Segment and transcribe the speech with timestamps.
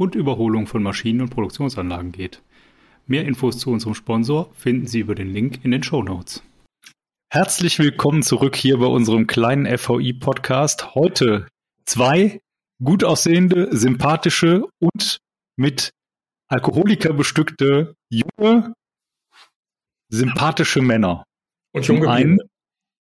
[0.00, 2.42] und Überholung von Maschinen und Produktionsanlagen geht.
[3.06, 6.42] Mehr Infos zu unserem Sponsor finden Sie über den Link in den Show Notes.
[7.30, 10.94] Herzlich willkommen zurück hier bei unserem kleinen FVI-Podcast.
[10.94, 11.48] Heute
[11.84, 12.40] zwei
[12.82, 15.18] gut aussehende, sympathische und
[15.56, 15.90] mit
[16.48, 18.72] Alkoholiker bestückte junge,
[20.08, 21.24] sympathische Männer.
[21.72, 22.38] Und jung geblieben.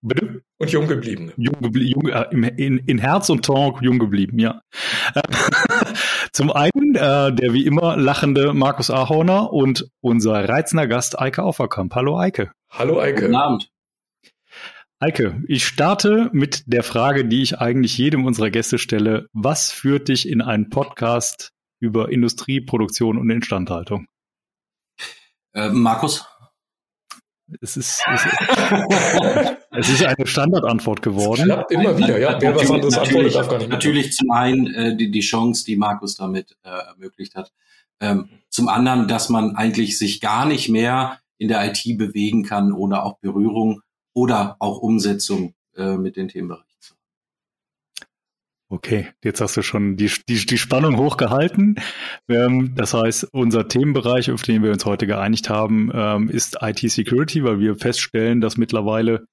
[0.02, 0.44] Bitte?
[0.58, 1.34] Und jung geblieben.
[1.36, 4.62] Jung, jung, äh, in, in Herz und Talk jung geblieben, ja.
[6.32, 11.96] Zum einen äh, der wie immer lachende Markus Ahorner und unser reizender Gast Eike Auferkamp.
[11.96, 12.52] Hallo Eike.
[12.70, 13.24] Hallo Eike.
[13.24, 13.70] Guten Abend.
[15.02, 19.28] Eike, ich starte mit der Frage, die ich eigentlich jedem unserer Gäste stelle.
[19.34, 24.08] Was führt dich in einen Podcast über Industrie, Produktion und Instandhaltung?
[25.54, 26.26] Äh, Markus?
[27.62, 28.26] Es ist, es,
[29.72, 31.46] es ist eine Standardantwort geworden.
[31.46, 32.40] Klappt immer wieder, ja.
[32.40, 33.70] Wer was anderes antwortet, darf gar nicht.
[33.70, 37.52] Natürlich zum einen äh, die, die Chance, die Markus damit äh, ermöglicht hat.
[38.00, 42.72] Ähm, zum anderen, dass man eigentlich sich gar nicht mehr in der IT bewegen kann,
[42.72, 43.82] ohne auch Berührung
[44.14, 46.69] oder auch Umsetzung äh, mit den Themenbereichen.
[48.72, 51.78] Okay, jetzt hast du schon die, die, die Spannung hochgehalten.
[52.28, 57.44] Ähm, das heißt, unser Themenbereich, auf den wir uns heute geeinigt haben, ähm, ist IT-Security,
[57.44, 59.26] weil wir feststellen, dass mittlerweile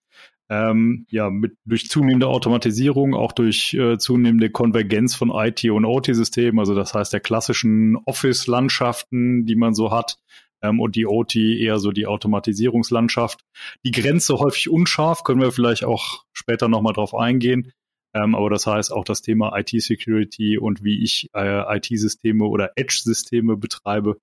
[0.48, 6.58] ähm, ja mit durch zunehmende Automatisierung, auch durch äh, zunehmende Konvergenz von IT und OT-Systemen,
[6.58, 10.16] also das heißt der klassischen Office-Landschaften, die man so hat,
[10.62, 13.40] ähm, und die OT eher so die Automatisierungslandschaft.
[13.84, 17.72] Die Grenze häufig unscharf, können wir vielleicht auch später nochmal drauf eingehen.
[18.14, 23.56] Ähm, aber das heißt auch das Thema IT-Security und wie ich äh, IT-Systeme oder Edge-Systeme
[23.56, 24.18] betreibe,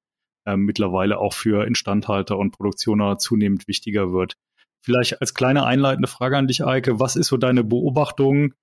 [0.45, 4.35] äh, mittlerweile auch für Instandhalter und Produktioner zunehmend wichtiger wird.
[4.81, 8.53] Vielleicht als kleine einleitende Frage an dich, Eike, was ist so deine Beobachtung,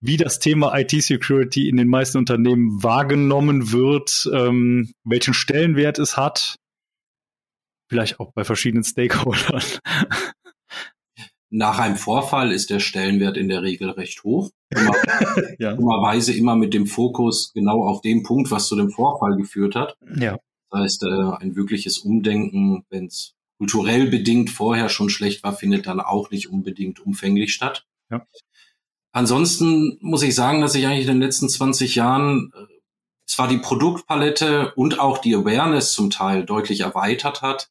[0.00, 6.56] wie das Thema IT-Security in den meisten Unternehmen wahrgenommen wird, ähm, welchen Stellenwert es hat,
[7.88, 9.62] vielleicht auch bei verschiedenen Stakeholdern?
[11.50, 14.50] Nach einem Vorfall ist der Stellenwert in der Regel recht hoch.
[14.70, 14.92] Immer,
[15.58, 15.74] ja.
[15.74, 19.96] Dummerweise immer mit dem Fokus genau auf dem Punkt, was zu dem Vorfall geführt hat.
[20.18, 20.38] Ja.
[20.70, 25.86] Das heißt, äh, ein wirkliches Umdenken, wenn es kulturell bedingt vorher schon schlecht war, findet
[25.86, 27.86] dann auch nicht unbedingt umfänglich statt.
[28.10, 28.26] Ja.
[29.12, 32.66] Ansonsten muss ich sagen, dass sich eigentlich in den letzten 20 Jahren äh,
[33.24, 37.70] zwar die Produktpalette und auch die Awareness zum Teil deutlich erweitert hat,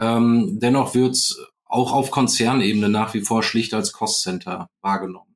[0.00, 5.34] ähm, dennoch wird es auch auf Konzernebene nach wie vor schlicht als Cost-Center wahrgenommen.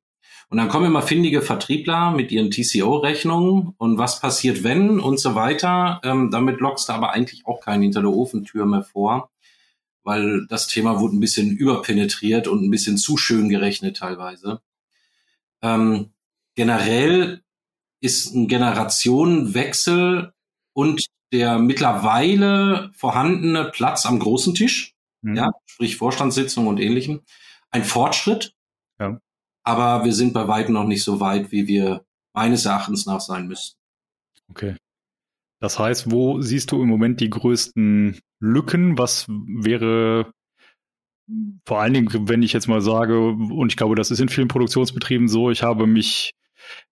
[0.49, 5.35] Und dann kommen immer findige Vertriebler mit ihren TCO-Rechnungen und was passiert, wenn und so
[5.35, 6.01] weiter.
[6.03, 9.29] Ähm, damit lockst du aber eigentlich auch keinen hinter der Ofentür mehr vor,
[10.03, 14.61] weil das Thema wurde ein bisschen überpenetriert und ein bisschen zu schön gerechnet teilweise.
[15.61, 16.13] Ähm,
[16.55, 17.43] generell
[18.01, 20.33] ist ein Generationenwechsel
[20.73, 25.35] und der mittlerweile vorhandene Platz am großen Tisch mhm.
[25.35, 27.21] ja, sprich Vorstandssitzung und ähnlichem,
[27.71, 28.53] ein Fortschritt.
[28.99, 29.19] Ja.
[29.63, 33.47] Aber wir sind bei weitem noch nicht so weit, wie wir meines Erachtens nach sein
[33.47, 33.77] müssten.
[34.49, 34.75] Okay.
[35.59, 38.97] Das heißt, wo siehst du im Moment die größten Lücken?
[38.97, 40.31] Was wäre
[41.65, 44.47] vor allen Dingen, wenn ich jetzt mal sage, und ich glaube, das ist in vielen
[44.47, 46.33] Produktionsbetrieben so, ich habe mich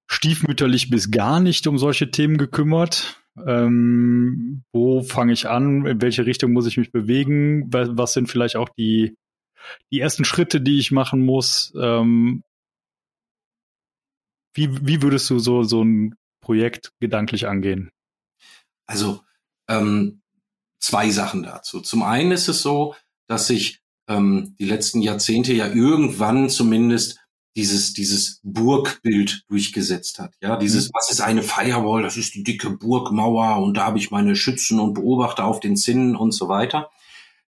[0.07, 3.21] stiefmütterlich bis gar nicht um solche Themen gekümmert.
[3.45, 5.85] Ähm, wo fange ich an?
[5.85, 7.65] In welche Richtung muss ich mich bewegen?
[7.71, 9.15] Was sind vielleicht auch die,
[9.91, 11.73] die ersten Schritte, die ich machen muss?
[11.79, 12.43] Ähm,
[14.53, 17.91] wie, wie würdest du so, so ein Projekt gedanklich angehen?
[18.87, 19.21] Also
[19.69, 20.21] ähm,
[20.79, 21.81] zwei Sachen dazu.
[21.81, 22.95] Zum einen ist es so,
[23.27, 27.19] dass sich ähm, die letzten Jahrzehnte ja irgendwann zumindest
[27.57, 30.35] dieses, dieses Burgbild durchgesetzt hat.
[30.41, 30.91] Ja, dieses, mhm.
[30.93, 32.03] was ist eine Firewall?
[32.03, 35.75] Das ist die dicke Burgmauer und da habe ich meine Schützen und Beobachter auf den
[35.75, 36.91] Zinnen und so weiter.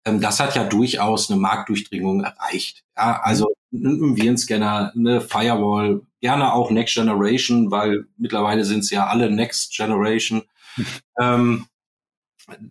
[0.05, 2.85] Ähm, das hat ja durchaus eine Marktdurchdringung erreicht.
[2.97, 9.07] Ja, also ein Virenscanner, eine Firewall, gerne auch Next Generation, weil mittlerweile sind es ja
[9.07, 10.43] alle Next Generation.
[11.19, 11.67] ähm,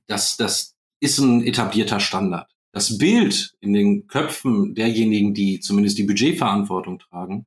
[0.05, 6.03] das, das ist ein etablierter Standard das Bild in den Köpfen derjenigen, die zumindest die
[6.03, 7.45] Budgetverantwortung tragen,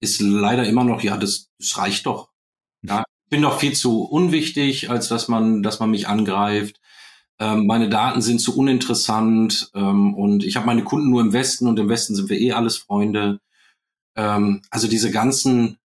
[0.00, 2.28] ist leider immer noch, ja, das, das reicht doch.
[2.82, 6.80] Ja, bin doch viel zu unwichtig, als dass man, dass man mich angreift.
[7.38, 11.68] Ähm, meine Daten sind zu uninteressant ähm, und ich habe meine Kunden nur im Westen
[11.68, 13.40] und im Westen sind wir eh alles Freunde.
[14.16, 15.78] Ähm, also diese ganzen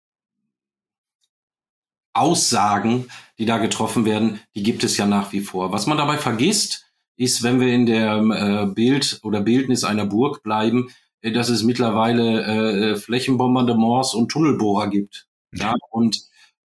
[2.14, 3.08] Aussagen,
[3.38, 5.72] die da getroffen werden, die gibt es ja nach wie vor.
[5.72, 6.87] Was man dabei vergisst,
[7.18, 10.90] ist, wenn wir in der äh, Bild oder Bildnis einer Burg bleiben,
[11.22, 15.28] äh, dass es mittlerweile äh, Flächenbombardements und Tunnelbohrer gibt.
[15.54, 16.22] Ja, und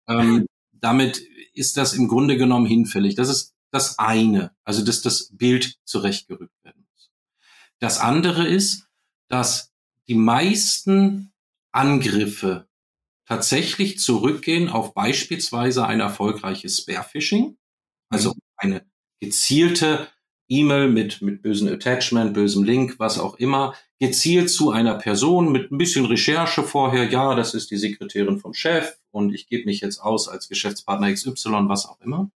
[0.08, 1.22] ähm, damit
[1.54, 3.16] ist das im Grunde genommen hinfällig.
[3.16, 7.10] Das ist das eine, also dass das Bild zurechtgerückt werden muss.
[7.80, 8.88] Das andere ist,
[9.30, 9.72] dass
[10.08, 11.32] die meisten
[11.72, 12.68] Angriffe
[13.26, 17.58] tatsächlich zurückgehen auf beispielsweise ein erfolgreiches Spearphishing,
[18.10, 18.40] also mhm.
[18.58, 18.86] eine
[19.22, 20.10] gezielte
[20.52, 25.72] E-Mail mit, mit bösen Attachment, bösem Link, was auch immer, gezielt zu einer Person mit
[25.72, 29.80] ein bisschen Recherche vorher, ja, das ist die Sekretärin vom Chef und ich gebe mich
[29.80, 32.30] jetzt aus als Geschäftspartner XY, was auch immer.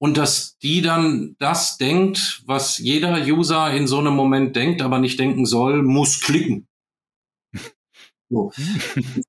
[0.00, 5.00] Und dass die dann das denkt, was jeder User in so einem Moment denkt, aber
[5.00, 6.68] nicht denken soll, muss klicken.
[8.30, 8.52] So.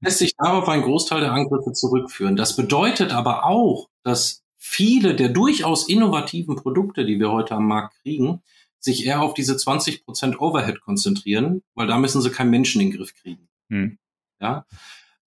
[0.01, 2.35] lässt sich darauf ein Großteil der Angriffe zurückführen.
[2.35, 7.95] Das bedeutet aber auch, dass viele der durchaus innovativen Produkte, die wir heute am Markt
[8.03, 8.43] kriegen,
[8.79, 12.91] sich eher auf diese 20 Prozent Overhead konzentrieren, weil da müssen sie keinen Menschen in
[12.91, 13.49] den Griff kriegen.
[13.69, 13.97] Hm.
[14.39, 14.65] Ja.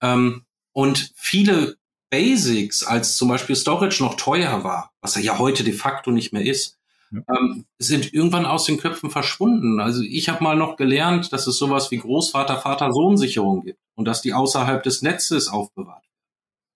[0.00, 1.76] Ähm, und viele
[2.08, 6.32] Basics, als zum Beispiel Storage noch teuer war, was er ja heute de facto nicht
[6.32, 6.78] mehr ist,
[7.12, 9.80] ähm, sind irgendwann aus den Köpfen verschwunden.
[9.80, 14.34] Also ich habe mal noch gelernt, dass es sowas wie Großvater-Vater-Sohn-Sicherung gibt und dass die
[14.34, 16.08] außerhalb des Netzes aufbewahrt werden.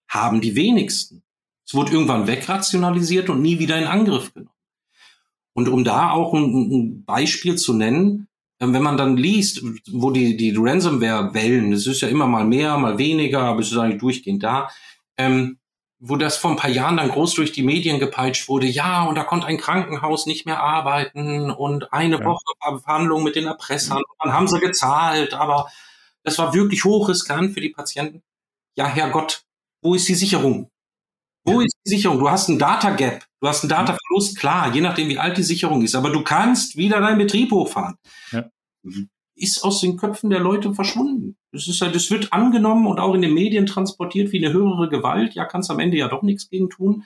[0.09, 1.23] Haben die wenigsten.
[1.67, 4.53] Es wurde irgendwann wegrationalisiert und nie wieder in Angriff genommen.
[5.53, 8.29] Und um da auch ein, ein Beispiel zu nennen,
[8.61, 12.77] ähm, wenn man dann liest, wo die, die Ransomware-Wellen, das ist ja immer mal mehr,
[12.79, 14.71] mal weniger, aber es ist eigentlich durchgehend da,
[15.17, 15.59] ähm,
[15.99, 19.15] wo das vor ein paar Jahren dann groß durch die Medien gepeitscht wurde, ja, und
[19.15, 22.25] da konnte ein Krankenhaus nicht mehr arbeiten und eine ja.
[22.25, 25.71] Woche Verhandlungen mit den Erpressern, dann haben sie gezahlt, aber
[26.23, 28.23] das war wirklich hochriskant für die Patienten.
[28.77, 29.45] Ja, Herrgott,
[29.81, 30.71] wo ist die Sicherung?
[31.46, 32.19] Wo ist die Sicherung?
[32.19, 35.38] Du hast einen Data Gap, du hast einen Data Verlust, klar, je nachdem, wie alt
[35.38, 37.96] die Sicherung ist, aber du kannst wieder deinen Betrieb hochfahren.
[38.32, 38.50] Ja.
[39.37, 41.37] Ist aus den Köpfen der Leute verschwunden.
[41.52, 44.88] Das ist halt, das wird angenommen und auch in den Medien transportiert wie eine höhere
[44.88, 45.34] Gewalt.
[45.34, 47.04] Ja, kannst am Ende ja doch nichts gegen tun.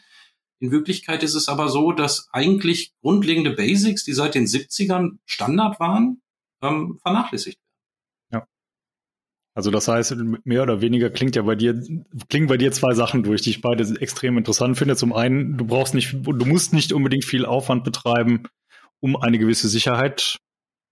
[0.60, 5.80] In Wirklichkeit ist es aber so, dass eigentlich grundlegende Basics, die seit den 70ern Standard
[5.80, 6.22] waren,
[6.62, 7.69] ähm, vernachlässigt werden.
[9.60, 11.78] Also das heißt, mehr oder weniger klingt ja bei dir,
[12.30, 14.96] klingen bei dir zwei Sachen durch, die ich beide extrem interessant finde.
[14.96, 18.44] Zum einen, du brauchst nicht, du musst nicht unbedingt viel Aufwand betreiben,
[19.00, 20.38] um eine gewisse Sicherheit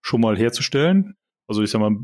[0.03, 1.15] schon mal herzustellen.
[1.47, 1.97] Also ich sag mal,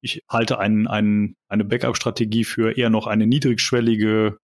[0.00, 4.38] ich halte einen, einen, eine Backup-Strategie für eher noch eine niedrigschwellige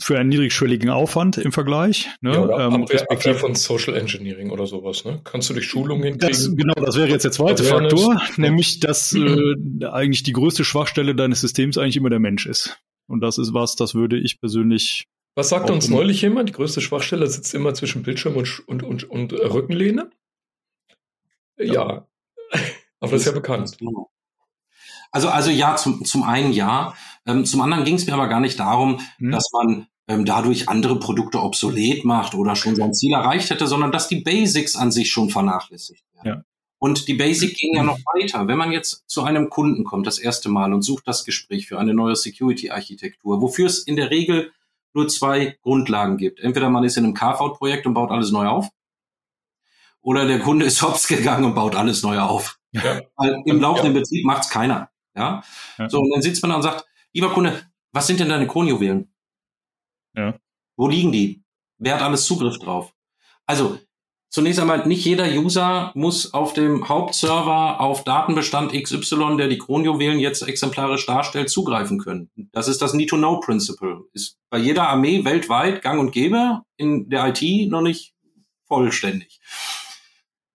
[0.00, 2.08] für einen niedrigschwelligen Aufwand im Vergleich.
[2.22, 2.32] Ne?
[2.32, 5.04] Ja, oder ähm, Abwehr, von Social Engineering oder sowas.
[5.04, 5.20] Ne?
[5.24, 6.28] Kannst du durch Schulungen hinkriegen?
[6.28, 11.14] Das, genau, das wäre jetzt der zweite Faktor, nämlich dass äh, eigentlich die größte Schwachstelle
[11.14, 12.78] deines Systems eigentlich immer der Mensch ist.
[13.06, 15.06] Und das ist was, das würde ich persönlich.
[15.34, 16.48] Was sagte uns neulich jemand?
[16.48, 20.10] Die größte Schwachstelle sitzt immer zwischen Bildschirm und, und, und, und Rückenlehne.
[21.58, 22.06] Ja, ja.
[23.00, 23.76] Aber das ist ja bekannt.
[25.12, 26.94] Also, also ja, zum, zum einen ja.
[27.26, 29.32] Ähm, zum anderen ging es mir aber gar nicht darum, hm.
[29.32, 33.92] dass man ähm, dadurch andere Produkte obsolet macht oder schon sein Ziel erreicht hätte, sondern
[33.92, 36.26] dass die Basics an sich schon vernachlässigt werden.
[36.26, 36.44] Ja.
[36.78, 38.46] Und die Basics gehen ja noch weiter.
[38.46, 41.78] Wenn man jetzt zu einem Kunden kommt, das erste Mal, und sucht das Gespräch für
[41.78, 44.52] eine neue Security-Architektur, wofür es in der Regel
[44.92, 46.38] nur zwei Grundlagen gibt.
[46.40, 48.68] Entweder man ist in einem Carve-out-Projekt und baut alles neu auf,
[50.06, 52.58] oder der Kunde ist hops gegangen und baut alles neu auf.
[52.70, 53.00] Ja.
[53.16, 54.00] Weil im laufenden ja.
[54.00, 54.88] Betrieb macht's keiner.
[55.16, 55.42] Ja?
[55.78, 55.88] ja?
[55.88, 56.84] So, und dann sitzt man da und sagt,
[57.16, 59.10] lieber Kunde, was sind denn deine Kronjuwelen?
[60.14, 60.38] Ja.
[60.76, 61.42] Wo liegen die?
[61.78, 62.92] Wer hat alles Zugriff drauf?
[63.46, 63.78] Also,
[64.28, 70.18] zunächst einmal, nicht jeder User muss auf dem Hauptserver auf Datenbestand XY, der die Kronjuwelen
[70.20, 72.30] jetzt exemplarisch darstellt, zugreifen können.
[72.52, 74.04] Das ist das Need-to-Know-Principle.
[74.12, 78.12] Ist bei jeder Armee weltweit gang und gäbe, in der IT noch nicht
[78.66, 79.40] vollständig.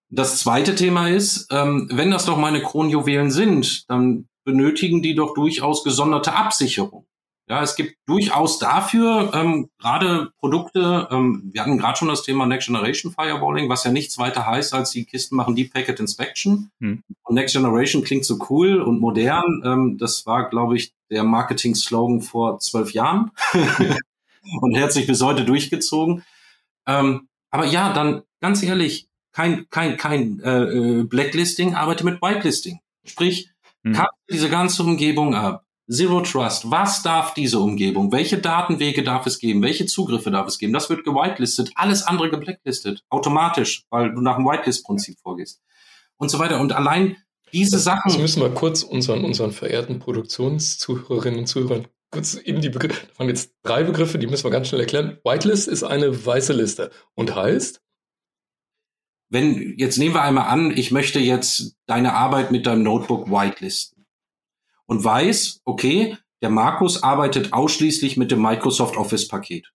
[0.09, 5.33] Das zweite Thema ist, ähm, wenn das doch meine Kronjuwelen sind, dann benötigen die doch
[5.33, 7.05] durchaus gesonderte Absicherung.
[7.51, 12.45] Ja, es gibt durchaus dafür ähm, gerade Produkte, ähm, wir hatten gerade schon das Thema
[12.45, 16.71] Next Generation Firewalling, was ja nichts weiter heißt, als die Kisten machen Deep Packet Inspection.
[16.79, 17.03] Hm.
[17.23, 19.61] Und Next Generation klingt so cool und modern.
[19.65, 23.31] Ähm, das war, glaube ich, der Marketing-Slogan vor zwölf Jahren
[24.61, 26.23] und hat sich bis heute durchgezogen.
[26.87, 32.79] Ähm, aber ja, dann ganz ehrlich, kein, kein, kein äh, äh Blacklisting, arbeite mit Whitelisting.
[33.03, 33.49] Sprich,
[33.83, 33.93] mhm.
[33.93, 35.65] kapsel diese ganze Umgebung ab.
[35.89, 36.71] Zero Trust.
[36.71, 38.11] Was darf diese Umgebung?
[38.13, 39.61] Welche Datenwege darf es geben?
[39.61, 40.71] Welche Zugriffe darf es geben?
[40.71, 41.71] Das wird gewitelistet.
[41.75, 43.03] Alles andere geblacklistet.
[43.09, 45.61] Automatisch, weil du nach dem Whitelist-Prinzip vorgehst.
[46.15, 46.61] Und so weiter.
[46.61, 47.17] Und allein
[47.51, 48.03] diese Sachen.
[48.05, 53.07] Das müssen wir kurz unseren, unseren verehrten Produktionszuhörerinnen und Zuhörern kurz eben die Begriffe.
[53.07, 55.17] Da waren jetzt drei Begriffe, die müssen wir ganz schnell erklären.
[55.23, 57.81] Whitelist ist eine weiße Liste und heißt?
[59.31, 64.05] Wenn, jetzt nehmen wir einmal an, ich möchte jetzt deine Arbeit mit deinem Notebook whitelisten
[64.87, 69.71] und weiß, okay, der Markus arbeitet ausschließlich mit dem Microsoft Office Paket.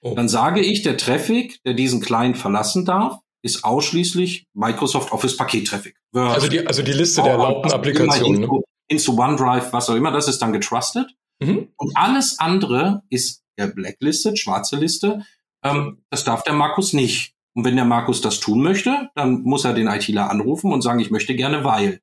[0.00, 0.14] Oh.
[0.14, 5.66] Dann sage ich, der Traffic, der diesen Client verlassen darf, ist ausschließlich Microsoft Office Paket
[5.66, 5.96] Traffic.
[6.14, 8.42] Also die, also die Liste der erlaubten Applikationen.
[8.44, 11.10] Into, into OneDrive, was auch immer, das ist dann getrustet.
[11.40, 11.72] Mhm.
[11.76, 15.24] Und alles andere ist der Blacklisted, schwarze Liste.
[15.64, 17.34] Ähm, das darf der Markus nicht.
[17.58, 21.00] Und wenn der Markus das tun möchte, dann muss er den ITler anrufen und sagen,
[21.00, 22.00] ich möchte gerne weil.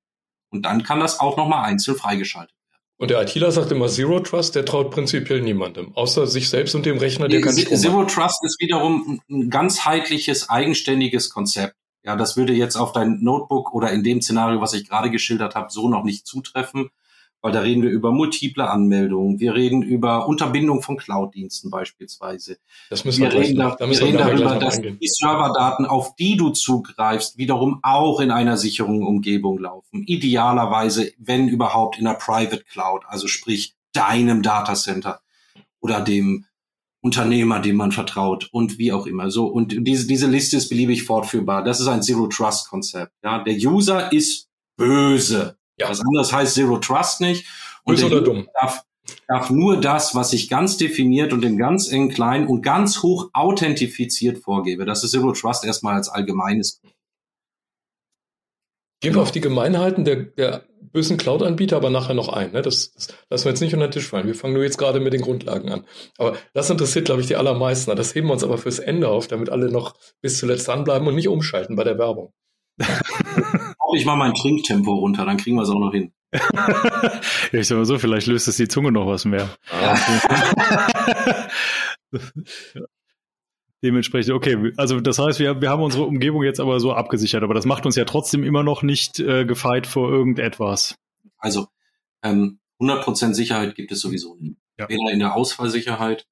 [0.50, 2.82] Und dann kann das auch nochmal einzeln freigeschaltet werden.
[2.98, 6.86] Und der ITler sagt immer Zero Trust, der traut prinzipiell niemandem, außer sich selbst und
[6.86, 11.78] dem Rechner, der kann Strom Zero Trust ist wiederum ein ganzheitliches, eigenständiges Konzept.
[12.04, 15.56] Ja, das würde jetzt auf dein Notebook oder in dem Szenario, was ich gerade geschildert
[15.56, 16.90] habe, so noch nicht zutreffen
[17.46, 22.58] weil da reden wir über multiple Anmeldungen, wir reden über Unterbindung von Cloud-Diensten beispielsweise.
[22.90, 26.38] Das müssen wir, wir reden, da, da wir reden darüber, dass die Serverdaten, auf die
[26.38, 30.02] du zugreifst, wiederum auch in einer sicheren Umgebung laufen.
[30.08, 35.20] Idealerweise, wenn überhaupt, in einer Private Cloud, also sprich deinem Datacenter
[35.80, 36.46] oder dem
[37.02, 39.30] Unternehmer, dem man vertraut und wie auch immer.
[39.30, 41.64] So und diese diese Liste ist beliebig fortführbar.
[41.64, 43.12] Das ist ein Zero Trust Konzept.
[43.24, 45.60] Ja, der User ist böse.
[45.78, 45.90] Ja.
[45.90, 47.46] Was anderes heißt Zero Trust nicht.
[47.84, 48.48] Und Böse oder dumm.
[48.60, 48.84] Darf,
[49.28, 53.30] darf nur das, was ich ganz definiert und in ganz eng klein und ganz hoch
[53.34, 54.86] authentifiziert vorgebe.
[54.86, 56.82] Das ist Zero Trust erstmal als allgemeines.
[59.02, 60.66] Gehen wir auf die Gemeinheiten der, der
[60.96, 62.54] bösen Cloud-Anbieter aber nachher noch ein.
[62.54, 62.62] Ne?
[62.62, 64.28] Das, das lassen wir jetzt nicht unter den Tisch fallen.
[64.28, 65.86] Wir fangen nur jetzt gerade mit den Grundlagen an.
[66.18, 67.94] Aber das interessiert, glaube ich, die allermeisten.
[67.96, 71.16] Das heben wir uns aber fürs Ende auf, damit alle noch bis zuletzt dranbleiben und
[71.16, 72.34] nicht umschalten bei der Werbung.
[73.96, 76.12] ich mal mein Trinktempo runter, dann kriegen wir es auch noch hin.
[76.34, 79.50] ja, ich sag mal so, vielleicht löst es die Zunge noch was mehr.
[83.84, 87.54] Dementsprechend, okay, also das heißt, wir, wir haben unsere Umgebung jetzt aber so abgesichert, aber
[87.54, 90.96] das macht uns ja trotzdem immer noch nicht äh, gefeit vor irgendetwas.
[91.38, 91.68] Also
[92.24, 94.58] ähm, 100% Sicherheit gibt es sowieso nicht.
[94.78, 94.90] Ja.
[94.90, 96.28] Weder in der Ausfallsicherheit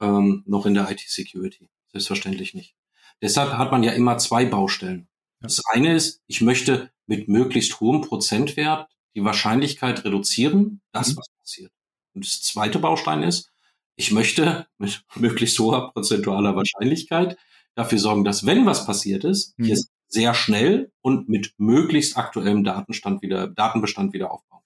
[0.00, 1.70] ähm, noch in der IT-Security.
[1.92, 2.74] Selbstverständlich nicht.
[3.22, 5.08] Deshalb hat man ja immer zwei Baustellen.
[5.42, 11.18] Das eine ist, ich möchte mit möglichst hohem Prozentwert die Wahrscheinlichkeit reduzieren, dass mhm.
[11.18, 11.72] was passiert.
[12.14, 13.50] Und das zweite Baustein ist,
[13.96, 17.36] ich möchte mit möglichst hoher prozentualer Wahrscheinlichkeit
[17.74, 19.66] dafür sorgen, dass wenn was passiert ist, mhm.
[19.66, 24.61] ich es sehr schnell und mit möglichst aktuellem Datenstand wieder, Datenbestand wieder aufbauen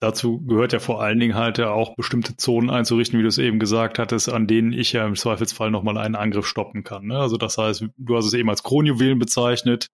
[0.00, 3.38] Dazu gehört ja vor allen Dingen halt ja auch bestimmte Zonen einzurichten, wie du es
[3.38, 7.06] eben gesagt hattest, an denen ich ja im Zweifelsfall nochmal einen Angriff stoppen kann.
[7.06, 7.18] Ne?
[7.18, 9.88] Also das heißt, du hast es eben als Kronjuwelen bezeichnet,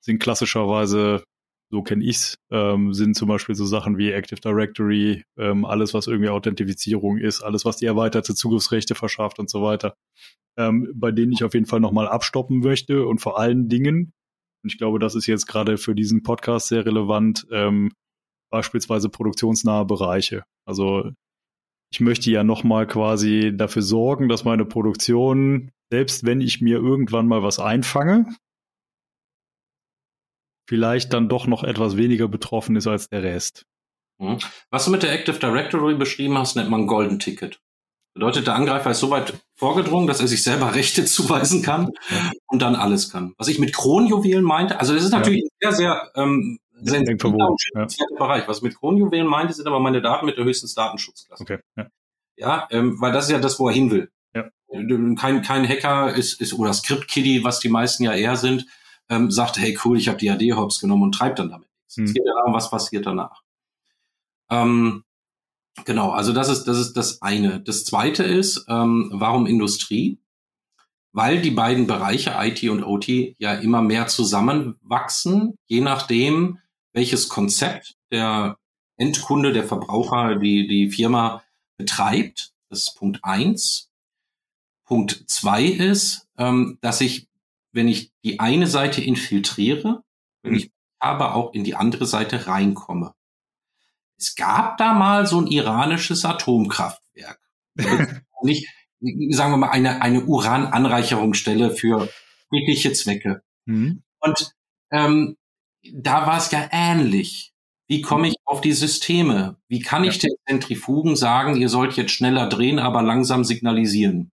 [0.00, 1.24] sind klassischerweise,
[1.70, 6.06] so kenne ich's, ähm, sind zum Beispiel so Sachen wie Active Directory, ähm, alles was
[6.06, 9.96] irgendwie Authentifizierung ist, alles was die erweiterte Zugriffsrechte verschafft und so weiter,
[10.56, 14.12] ähm, bei denen ich auf jeden Fall nochmal abstoppen möchte und vor allen Dingen,
[14.62, 17.90] und ich glaube, das ist jetzt gerade für diesen Podcast sehr relevant, ähm,
[18.52, 20.44] beispielsweise produktionsnahe Bereiche.
[20.64, 21.10] Also
[21.92, 27.26] ich möchte ja nochmal quasi dafür sorgen, dass meine Produktion, selbst wenn ich mir irgendwann
[27.26, 28.26] mal was einfange,
[30.68, 33.64] vielleicht dann doch noch etwas weniger betroffen ist als der Rest.
[34.18, 34.38] Mhm.
[34.70, 37.60] Was du mit der Active Directory beschrieben hast, nennt man Golden Ticket.
[38.14, 41.90] Bedeutet, der Angreifer ist so weit vorgedrungen, dass er sich selber Rechte zuweisen kann
[42.46, 43.34] und dann alles kann.
[43.38, 45.72] Was ich mit Kronjuwelen meinte, also das ist natürlich ja.
[45.72, 47.86] sehr, sehr ähm, sensibler ja.
[48.18, 48.48] Bereich.
[48.48, 51.42] Was mit Kronjuwelen meinte, sind aber meine Daten mit der höchsten Datenschutzklasse.
[51.42, 51.58] Okay.
[51.76, 51.86] Ja,
[52.36, 54.10] ja ähm, weil das ist ja das, wo er hin will.
[54.34, 54.50] Ja.
[55.16, 58.66] Kein, kein Hacker ist, ist oder Script-Kiddie, was die meisten ja eher sind,
[59.08, 61.96] ähm, sagt, hey cool, ich habe die AD-Hops genommen und treibt dann damit nichts.
[61.96, 62.04] Hm.
[62.04, 63.42] Es geht ja darum, was passiert danach.
[64.50, 65.04] Ähm,
[65.84, 67.60] genau, also das ist, das ist das eine.
[67.60, 70.18] Das zweite ist, ähm, warum Industrie?
[71.12, 73.08] Weil die beiden Bereiche IT und OT
[73.38, 76.58] ja immer mehr zusammenwachsen, je nachdem,
[76.92, 78.58] welches Konzept der
[78.96, 81.42] Endkunde, der Verbraucher, die, die Firma
[81.76, 82.52] betreibt.
[82.68, 83.90] Das ist Punkt eins.
[84.84, 87.28] Punkt zwei ist, ähm, dass ich,
[87.72, 90.02] wenn ich die eine Seite infiltriere,
[90.42, 93.14] wenn ich aber auch in die andere Seite reinkomme.
[94.16, 97.40] Es gab da mal so ein iranisches Atomkraftwerk.
[98.42, 98.68] nicht,
[99.30, 102.08] sagen wir mal, eine, eine Urananreicherungsstelle für
[102.48, 103.42] friedliche Zwecke.
[103.64, 104.02] Mhm.
[104.20, 104.52] Und
[104.90, 105.36] ähm,
[105.92, 107.52] da war es ja ähnlich.
[107.88, 109.58] Wie komme ich auf die Systeme?
[109.68, 114.30] Wie kann ich den Zentrifugen sagen, ihr sollt jetzt schneller drehen, aber langsam signalisieren?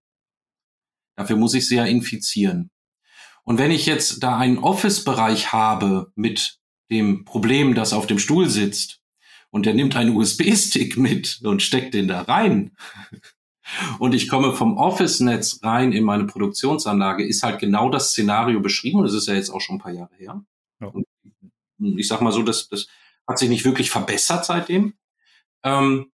[1.16, 2.70] Dafür muss ich sie ja infizieren.
[3.44, 6.58] Und wenn ich jetzt da einen Office-Bereich habe mit
[6.90, 9.00] dem Problem, das auf dem Stuhl sitzt,
[9.50, 12.76] und der nimmt einen USB-Stick mit und steckt den da rein,
[13.98, 19.02] und ich komme vom Office-Netz rein in meine Produktionsanlage, ist halt genau das Szenario beschrieben.
[19.02, 20.42] Das ist ja jetzt auch schon ein paar Jahre her.
[20.80, 20.92] Ja.
[21.80, 22.86] Ich sag mal so, das, das
[23.26, 24.94] hat sich nicht wirklich verbessert seitdem.
[25.64, 26.10] Ähm,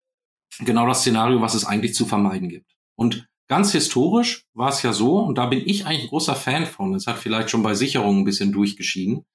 [0.60, 2.72] genau das Szenario, was es eigentlich zu vermeiden gibt.
[2.96, 6.66] Und ganz historisch war es ja so, und da bin ich eigentlich ein großer Fan
[6.66, 9.26] von, es hat vielleicht schon bei Sicherungen ein bisschen durchgeschieden,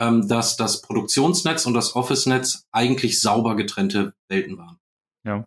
[0.00, 4.78] ähm, dass das Produktionsnetz und das Office-Netz eigentlich sauber getrennte Welten waren.
[5.24, 5.44] Ja.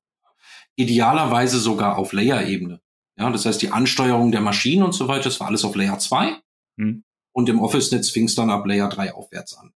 [0.75, 2.81] Idealerweise sogar auf Layer-Ebene.
[3.17, 5.99] Ja, das heißt, die Ansteuerung der Maschinen und so weiter, das war alles auf Layer
[5.99, 6.41] 2.
[6.77, 7.03] Hm.
[7.33, 9.73] Und im Office-Netz fing es dann ab Layer 3 aufwärts an.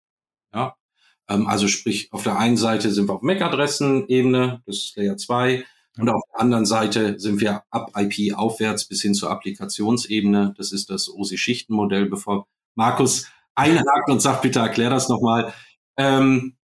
[0.53, 0.75] Ja,
[1.29, 5.65] ähm, also sprich, auf der einen Seite sind wir auf MAC-Adressen-Ebene, das ist Layer 2.
[5.97, 10.53] Und auf der anderen Seite sind wir ab IP aufwärts bis hin zur Applikationsebene.
[10.57, 15.53] Das ist das OSI-Schichtenmodell, bevor Markus einhakt und sagt, bitte erklär das nochmal.
[15.97, 16.55] Ähm,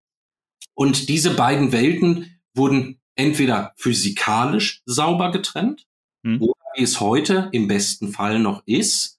[0.74, 5.86] und diese beiden Welten wurden entweder physikalisch sauber getrennt
[6.22, 6.40] hm.
[6.40, 9.18] oder wie es heute im besten Fall noch ist,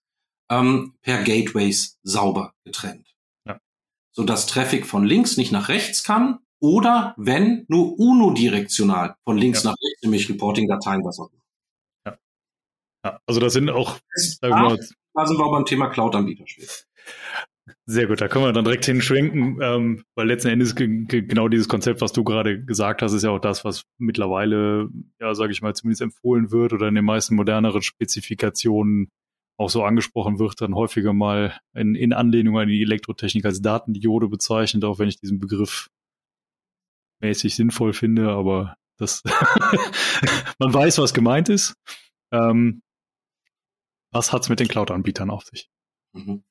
[0.50, 3.06] ähm, per Gateways sauber getrennt.
[4.17, 9.69] Sodass Traffic von links nicht nach rechts kann oder wenn nur unidirektional von links ja.
[9.69, 11.43] nach rechts, nämlich Reporting-Dateien, was auch immer.
[12.07, 12.17] Ja.
[13.05, 13.19] ja.
[13.27, 14.00] Also das sind auch.
[14.41, 14.75] Da,
[15.13, 16.74] da sind wir beim Thema Cloud-Anbieter später.
[17.86, 22.01] Sehr gut, da können wir dann direkt hinschwenken, ähm, weil letzten Endes genau dieses Konzept,
[22.01, 25.75] was du gerade gesagt hast, ist ja auch das, was mittlerweile, ja, sage ich mal,
[25.75, 29.09] zumindest empfohlen wird oder in den meisten moderneren Spezifikationen
[29.57, 34.27] auch so angesprochen wird, dann häufiger mal in, in Anlehnung an die Elektrotechnik als Datendiode
[34.27, 35.89] bezeichnet, auch wenn ich diesen Begriff
[37.19, 39.23] mäßig sinnvoll finde, aber das
[40.60, 41.75] man weiß, was gemeint ist.
[42.32, 42.82] Ähm,
[44.12, 45.69] was hat's mit den Cloud-Anbietern auf sich?
[46.13, 46.43] Mhm.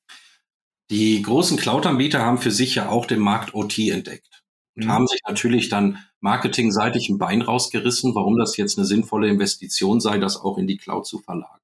[0.89, 4.43] Die großen Cloud-Anbieter haben für sich ja auch den Markt OT entdeckt
[4.75, 4.91] und mhm.
[4.91, 10.17] haben sich natürlich dann marketingseitig ein Bein rausgerissen, warum das jetzt eine sinnvolle Investition sei,
[10.17, 11.59] das auch in die Cloud zu verlagern.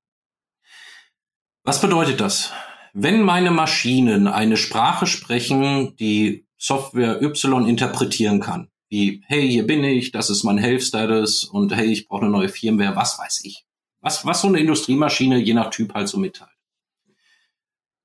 [1.63, 2.51] Was bedeutet das?
[2.93, 9.83] Wenn meine Maschinen eine Sprache sprechen, die Software Y interpretieren kann, wie, hey, hier bin
[9.83, 13.41] ich, das ist mein Health Status und hey, ich brauche eine neue Firmware, was weiß
[13.45, 13.65] ich.
[14.01, 16.53] Was, was so eine Industriemaschine je nach Typ halt so mitteilt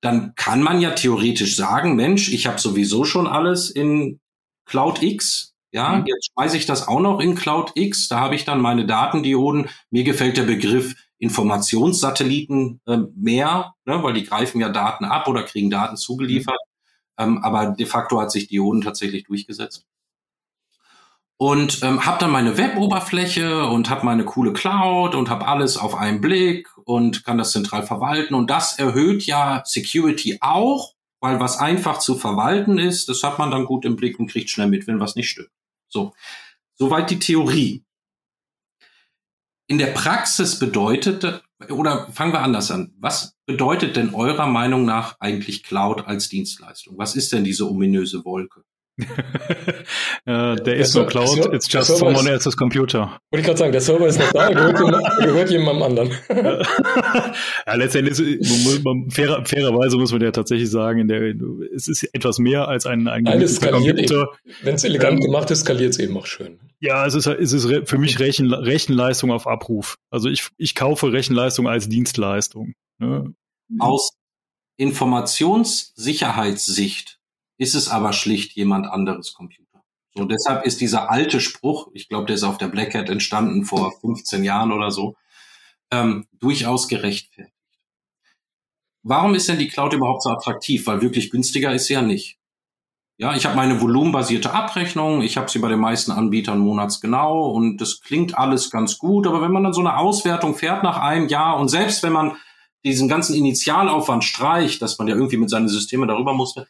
[0.00, 4.20] dann kann man ja theoretisch sagen, Mensch, ich habe sowieso schon alles in
[4.64, 5.54] Cloud X.
[5.70, 6.06] Ja, mhm.
[6.06, 8.08] jetzt schmeiße ich das auch noch in Cloud X.
[8.08, 9.68] Da habe ich dann meine Datendioden.
[9.90, 15.42] Mir gefällt der Begriff Informationssatelliten äh, mehr, ne, weil die greifen ja Daten ab oder
[15.42, 16.58] kriegen Daten zugeliefert.
[17.18, 19.86] Ähm, aber de facto hat sich Dioden tatsächlich durchgesetzt
[21.38, 25.94] und ähm, habe dann meine Web-Oberfläche und habe meine coole Cloud und habe alles auf
[25.94, 28.34] einen Blick und kann das zentral verwalten.
[28.34, 33.52] Und das erhöht ja Security auch, weil was einfach zu verwalten ist, das hat man
[33.52, 35.50] dann gut im Blick und kriegt schnell mit, wenn was nicht stimmt.
[35.86, 36.12] So,
[36.74, 37.84] soweit die Theorie.
[39.70, 45.16] In der Praxis bedeutet, oder fangen wir anders an, was bedeutet denn eurer Meinung nach
[45.20, 46.96] eigentlich Cloud als Dienstleistung?
[46.96, 48.62] Was ist denn diese ominöse Wolke?
[50.26, 53.20] uh, there is no cloud, Server, it's just someone ist, else's computer.
[53.30, 56.10] Wollte ich gerade sagen, der Server ist noch da, gehört, jemand, gehört jemandem anderen.
[57.66, 61.34] ja, letztendlich, man, man, fairer, fairerweise muss man ja tatsächlich sagen, in der,
[61.74, 64.30] es ist etwas mehr als ein, ein Computer.
[64.62, 66.58] Wenn es elegant ähm, gemacht ist, skaliert es eben auch schön.
[66.80, 69.96] Ja, es ist, es ist für mich Rechen, Rechenleistung auf Abruf.
[70.10, 72.74] Also ich, ich kaufe Rechenleistung als Dienstleistung.
[72.98, 73.32] Ne?
[73.78, 74.10] Aus
[74.76, 77.20] Informationssicherheitssicht
[77.58, 79.82] ist es aber schlicht jemand anderes Computer.
[80.14, 83.64] So, deshalb ist dieser alte Spruch, ich glaube, der ist auf der Black Hat entstanden
[83.64, 85.16] vor 15 Jahren oder so,
[85.90, 87.54] ähm, durchaus gerechtfertigt.
[89.02, 90.86] Warum ist denn die Cloud überhaupt so attraktiv?
[90.86, 92.37] Weil wirklich günstiger ist sie ja nicht.
[93.20, 97.78] Ja, ich habe meine volumenbasierte Abrechnung, ich habe sie bei den meisten Anbietern monatsgenau und
[97.78, 101.26] das klingt alles ganz gut, aber wenn man dann so eine Auswertung fährt nach einem
[101.26, 102.36] Jahr und selbst wenn man
[102.84, 106.68] diesen ganzen Initialaufwand streicht, dass man ja irgendwie mit seinen Systemen darüber musste,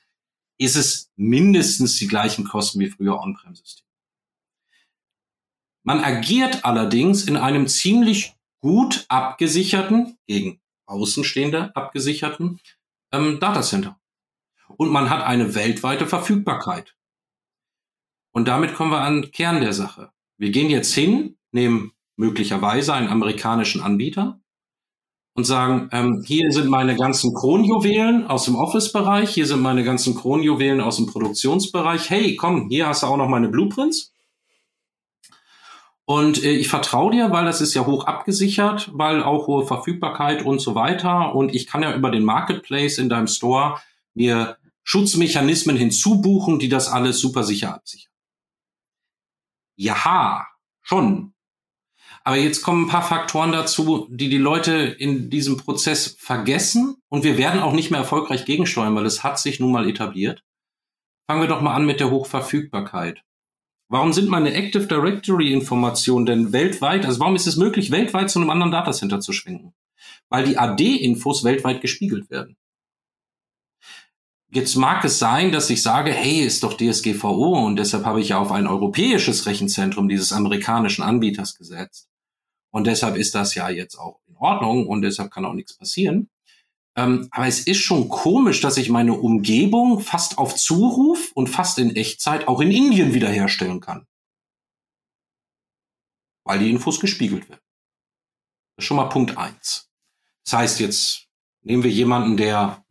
[0.57, 3.85] ist es mindestens die gleichen Kosten wie früher On-Prem-System.
[5.85, 12.59] Man agiert allerdings in einem ziemlich gut abgesicherten, gegen Außenstehende abgesicherten
[13.13, 14.01] ähm, Datacenter.
[14.79, 16.95] Und man hat eine weltweite Verfügbarkeit.
[18.31, 20.13] Und damit kommen wir an den Kern der Sache.
[20.37, 24.41] Wir gehen jetzt hin, nehmen möglicherweise einen amerikanischen Anbieter
[25.35, 30.15] und sagen, ähm, hier sind meine ganzen Kronjuwelen aus dem Office-Bereich, hier sind meine ganzen
[30.15, 32.09] Kronjuwelen aus dem Produktionsbereich.
[32.09, 34.13] Hey, komm, hier hast du auch noch meine Blueprints.
[36.05, 40.45] Und äh, ich vertraue dir, weil das ist ja hoch abgesichert, weil auch hohe Verfügbarkeit
[40.45, 41.35] und so weiter.
[41.35, 43.81] Und ich kann ja über den Marketplace in deinem Store
[44.15, 44.57] mir
[44.91, 48.11] Schutzmechanismen hinzubuchen, die das alles super sicher absichern.
[49.77, 50.47] Ja,
[50.81, 51.35] schon.
[52.25, 57.03] Aber jetzt kommen ein paar Faktoren dazu, die die Leute in diesem Prozess vergessen.
[57.11, 60.43] Und wir werden auch nicht mehr erfolgreich gegensteuern, weil es hat sich nun mal etabliert.
[61.27, 63.23] Fangen wir doch mal an mit der Hochverfügbarkeit.
[63.91, 68.39] Warum sind meine Active Directory Informationen denn weltweit, also warum ist es möglich, weltweit zu
[68.39, 69.75] einem anderen Datacenter zu schwenken?
[70.31, 72.57] Weil die AD-Infos weltweit gespiegelt werden.
[74.51, 78.31] Jetzt mag es sein, dass ich sage, hey, ist doch DSGVO und deshalb habe ich
[78.31, 82.09] ja auf ein europäisches Rechenzentrum dieses amerikanischen Anbieters gesetzt.
[82.71, 86.31] Und deshalb ist das ja jetzt auch in Ordnung und deshalb kann auch nichts passieren.
[86.97, 91.79] Ähm, aber es ist schon komisch, dass ich meine Umgebung fast auf Zuruf und fast
[91.79, 94.07] in Echtzeit auch in Indien wiederherstellen kann.
[96.45, 97.61] Weil die Infos gespiegelt werden.
[98.77, 99.91] Das ist schon mal Punkt eins.
[100.45, 101.29] Das heißt, jetzt
[101.61, 102.83] nehmen wir jemanden, der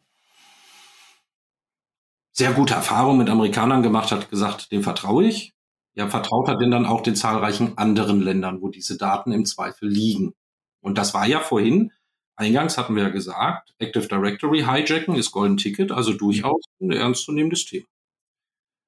[2.37, 5.53] sehr gute Erfahrungen mit Amerikanern gemacht hat, gesagt, dem vertraue ich.
[5.95, 9.89] Ja, vertraut er denn dann auch den zahlreichen anderen Ländern, wo diese Daten im Zweifel
[9.89, 10.35] liegen?
[10.79, 11.91] Und das war ja vorhin
[12.37, 17.65] Eingangs hatten wir ja gesagt, Active Directory hijacken ist Golden Ticket, also durchaus ein ernstzunehmendes
[17.65, 17.87] Thema.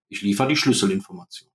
[0.10, 1.50] Ich liefere die Schlüsselinformation.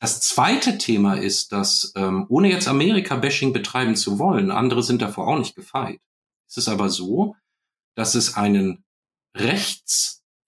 [0.00, 5.28] Das zweite Thema ist, dass ähm, ohne jetzt Amerika-Bashing betreiben zu wollen, andere sind davor
[5.28, 6.00] auch nicht gefeit.
[6.48, 7.36] Es ist aber so,
[7.94, 8.84] dass es einen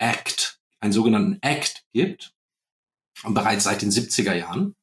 [0.01, 2.35] Rechtsakt, einen sogenannten Act gibt,
[3.27, 4.75] bereits seit den 70er Jahren.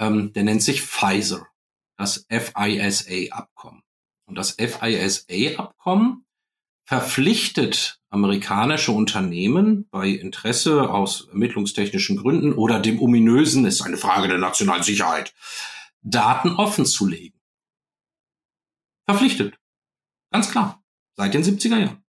[0.00, 1.46] Ähm, der nennt sich Pfizer,
[1.96, 3.82] das FISA-Abkommen.
[4.26, 6.24] Und das FISA-Abkommen
[6.86, 14.38] verpflichtet amerikanische Unternehmen bei Interesse aus ermittlungstechnischen Gründen oder dem ominösen, ist eine Frage der
[14.38, 15.34] nationalen Sicherheit,
[16.02, 17.40] Daten offen zu legen.
[19.06, 19.58] Verpflichtet.
[20.30, 20.82] Ganz klar.
[21.16, 22.03] Seit den 70er Jahren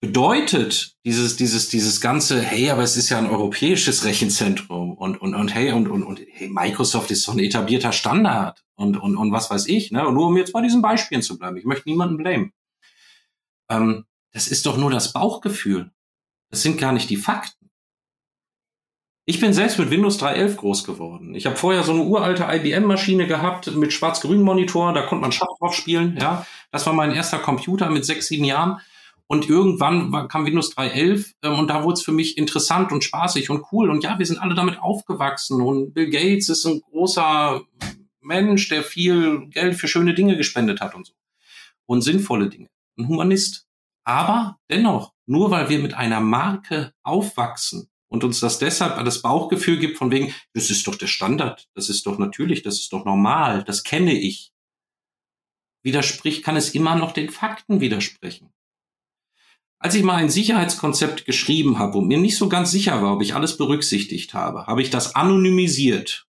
[0.00, 5.34] bedeutet dieses, dieses, dieses ganze, hey, aber es ist ja ein europäisches Rechenzentrum und, und,
[5.34, 9.30] und hey, und, und, und hey, Microsoft ist doch ein etablierter Standard und, und, und
[9.30, 10.06] was weiß ich, ne?
[10.06, 12.52] Und nur um jetzt bei diesen Beispielen zu bleiben, ich möchte niemanden blamen.
[13.68, 15.90] Ähm, das ist doch nur das Bauchgefühl.
[16.50, 17.70] Das sind gar nicht die Fakten.
[19.26, 21.34] Ich bin selbst mit Windows 3.11 groß geworden.
[21.34, 25.46] Ich habe vorher so eine uralte IBM-Maschine gehabt mit schwarz-grün Monitor, da konnte man Schach
[25.58, 26.46] drauf spielen, ja.
[26.72, 28.80] Das war mein erster Computer mit sechs, sieben Jahren.
[29.30, 33.48] Und irgendwann kam Windows 3.11 ähm, und da wurde es für mich interessant und spaßig
[33.48, 33.88] und cool.
[33.88, 35.62] Und ja, wir sind alle damit aufgewachsen.
[35.62, 37.62] Und Bill Gates ist ein großer
[38.20, 41.12] Mensch, der viel Geld für schöne Dinge gespendet hat und so.
[41.86, 42.70] Und sinnvolle Dinge.
[42.98, 43.68] Ein Humanist.
[44.02, 49.78] Aber dennoch, nur weil wir mit einer Marke aufwachsen und uns das deshalb das Bauchgefühl
[49.78, 53.04] gibt von wegen, das ist doch der Standard, das ist doch natürlich, das ist doch
[53.04, 54.50] normal, das kenne ich,
[55.84, 58.52] widerspricht, kann es immer noch den Fakten widersprechen.
[59.82, 63.22] Als ich mal ein Sicherheitskonzept geschrieben habe und mir nicht so ganz sicher war, ob
[63.22, 66.28] ich alles berücksichtigt habe, habe ich das anonymisiert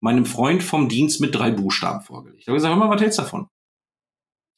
[0.00, 2.42] meinem Freund vom Dienst mit drei Buchstaben vorgelegt.
[2.42, 3.48] Ich habe gesagt, hör mal, was hältst du davon?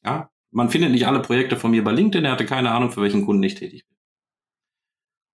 [0.03, 3.01] Ja, man findet nicht alle Projekte von mir bei LinkedIn, er hatte keine Ahnung, für
[3.01, 3.97] welchen Kunden ich tätig bin.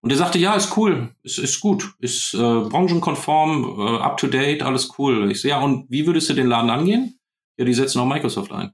[0.04, 4.28] Und er sagte, ja, ist cool, ist, ist gut, ist äh, branchenkonform, äh, up to
[4.28, 5.32] date, alles cool.
[5.32, 7.20] Ich so, ja, und wie würdest du den Laden angehen?
[7.58, 8.74] Ja, die setzen auch Microsoft ein.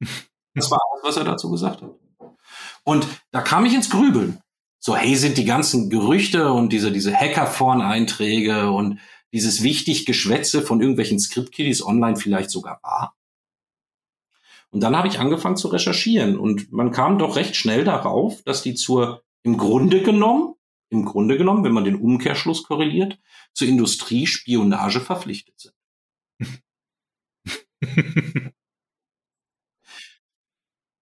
[0.54, 1.94] Das war alles, was er dazu gesagt hat.
[2.88, 4.40] Und da kam ich ins Grübeln.
[4.78, 8.98] So, hey, sind die ganzen Gerüchte und diese, diese Hackerphone-Einträge und
[9.30, 13.14] dieses wichtig Geschwätze von irgendwelchen Script-Kiddies online vielleicht sogar wahr?
[14.70, 18.62] Und dann habe ich angefangen zu recherchieren und man kam doch recht schnell darauf, dass
[18.62, 20.54] die zur, im Grunde genommen,
[20.88, 23.18] im Grunde genommen, wenn man den Umkehrschluss korreliert,
[23.52, 25.74] zur Industriespionage verpflichtet sind.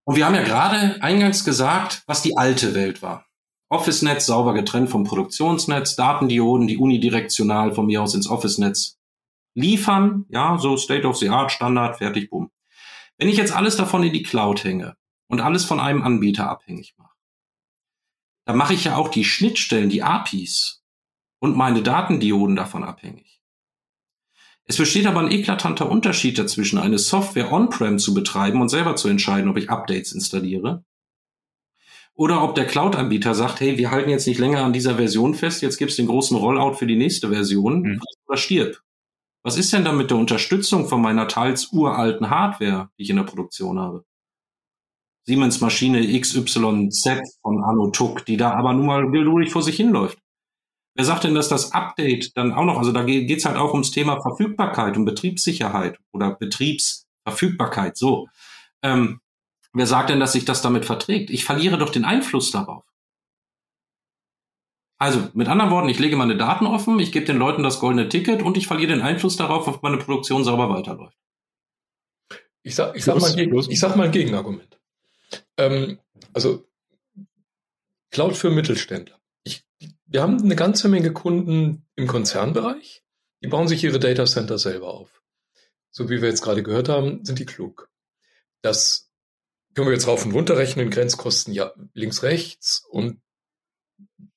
[0.07, 3.27] Und wir haben ja gerade eingangs gesagt, was die alte Welt war.
[3.69, 8.99] Office-Netz sauber getrennt vom Produktionsnetz, Datendioden, die unidirektional von mir aus ins Office-Netz
[9.57, 12.53] liefern, ja, so State of the Art, Standard, fertig, bumm.
[13.19, 14.97] Wenn ich jetzt alles davon in die Cloud hänge
[15.29, 17.17] und alles von einem Anbieter abhängig mache,
[18.45, 20.85] dann mache ich ja auch die Schnittstellen, die APIs
[21.41, 23.36] und meine Datendioden davon abhängig.
[24.69, 29.09] Es besteht aber ein eklatanter Unterschied dazwischen, eine Software on-prem zu betreiben und selber zu
[29.09, 30.85] entscheiden, ob ich Updates installiere.
[32.15, 35.63] Oder ob der Cloud-Anbieter sagt, hey, wir halten jetzt nicht länger an dieser Version fest,
[35.63, 38.01] jetzt gibt's den großen Rollout für die nächste Version, mhm.
[38.27, 38.81] oder stirb.
[39.45, 43.17] Was ist denn da mit der Unterstützung von meiner teils uralten Hardware, die ich in
[43.17, 44.05] der Produktion habe?
[45.25, 50.19] Siemens Maschine XYZ von Anno Tuck, die da aber nun mal geduldig vor sich hinläuft.
[50.97, 53.73] Wer sagt denn, dass das Update dann auch noch, also da geht es halt auch
[53.73, 58.29] ums Thema Verfügbarkeit und Betriebssicherheit oder Betriebsverfügbarkeit, so.
[58.83, 59.21] Ähm,
[59.75, 61.29] wer sagt denn, dass sich das damit verträgt?
[61.29, 62.83] Ich verliere doch den Einfluss darauf.
[64.99, 68.09] Also mit anderen Worten, ich lege meine Daten offen, ich gebe den Leuten das goldene
[68.09, 71.19] Ticket und ich verliere den Einfluss darauf, ob meine Produktion sauber weiterläuft.
[72.63, 74.81] Ich sag, ich sag, mal, ich sag mal ein Gegenargument.
[75.59, 75.99] Ähm,
[76.33, 76.65] also
[78.11, 79.21] Cloud für Mittelständler.
[80.17, 83.05] Wir haben eine ganze Menge Kunden im Konzernbereich,
[83.43, 85.23] die bauen sich ihre Data Center selber auf.
[85.91, 87.91] So wie wir jetzt gerade gehört haben, sind die klug.
[88.63, 89.11] Das
[89.75, 93.21] können wir jetzt rauf und runter rechnen, Grenzkosten ja links, rechts und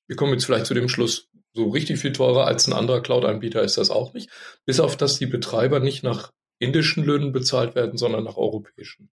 [0.06, 3.62] wir kommen jetzt vielleicht zu dem Schluss, so richtig viel teurer als ein anderer Cloud-Anbieter
[3.62, 4.28] ist das auch nicht.
[4.66, 9.08] Bis auf, dass die Betreiber nicht nach indischen Löhnen bezahlt werden, sondern nach europäischen.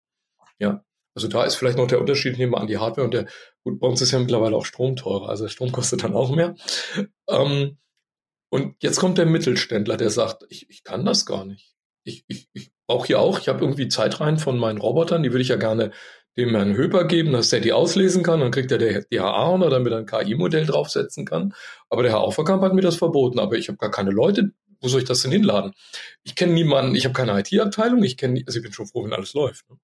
[0.58, 0.84] Ja.
[1.16, 3.26] Also da ist vielleicht noch der Unterschied, nehmen wir an die Hardware und der,
[3.64, 6.56] gut, bei uns ist ja mittlerweile auch Strom teurer, also Strom kostet dann auch mehr.
[7.30, 7.78] Ähm,
[8.52, 11.74] und jetzt kommt der Mittelständler, der sagt, ich, ich kann das gar nicht.
[12.04, 15.42] Ich, ich, ich brauche hier auch, ich habe irgendwie Zeitreihen von meinen Robotern, die würde
[15.42, 15.92] ich ja gerne
[16.38, 19.70] dem Herrn Höper geben, dass der die auslesen kann, dann kriegt er der DHA oder
[19.70, 21.54] damit ein KI-Modell draufsetzen kann.
[21.90, 24.52] Aber der Herr Auferkamp hat mir das verboten, aber ich habe gar keine Leute,
[24.82, 25.74] wo soll ich das denn hinladen?
[26.24, 29.14] Ich kenne niemanden, ich habe keine IT-Abteilung, ich kenne, also ich bin schon froh, wenn
[29.14, 29.70] alles läuft.
[29.70, 29.78] Ne?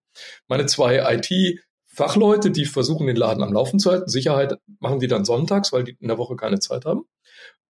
[0.47, 5.25] Meine zwei IT-Fachleute, die versuchen, den Laden am Laufen zu halten, Sicherheit machen die dann
[5.25, 7.05] sonntags, weil die in der Woche keine Zeit haben.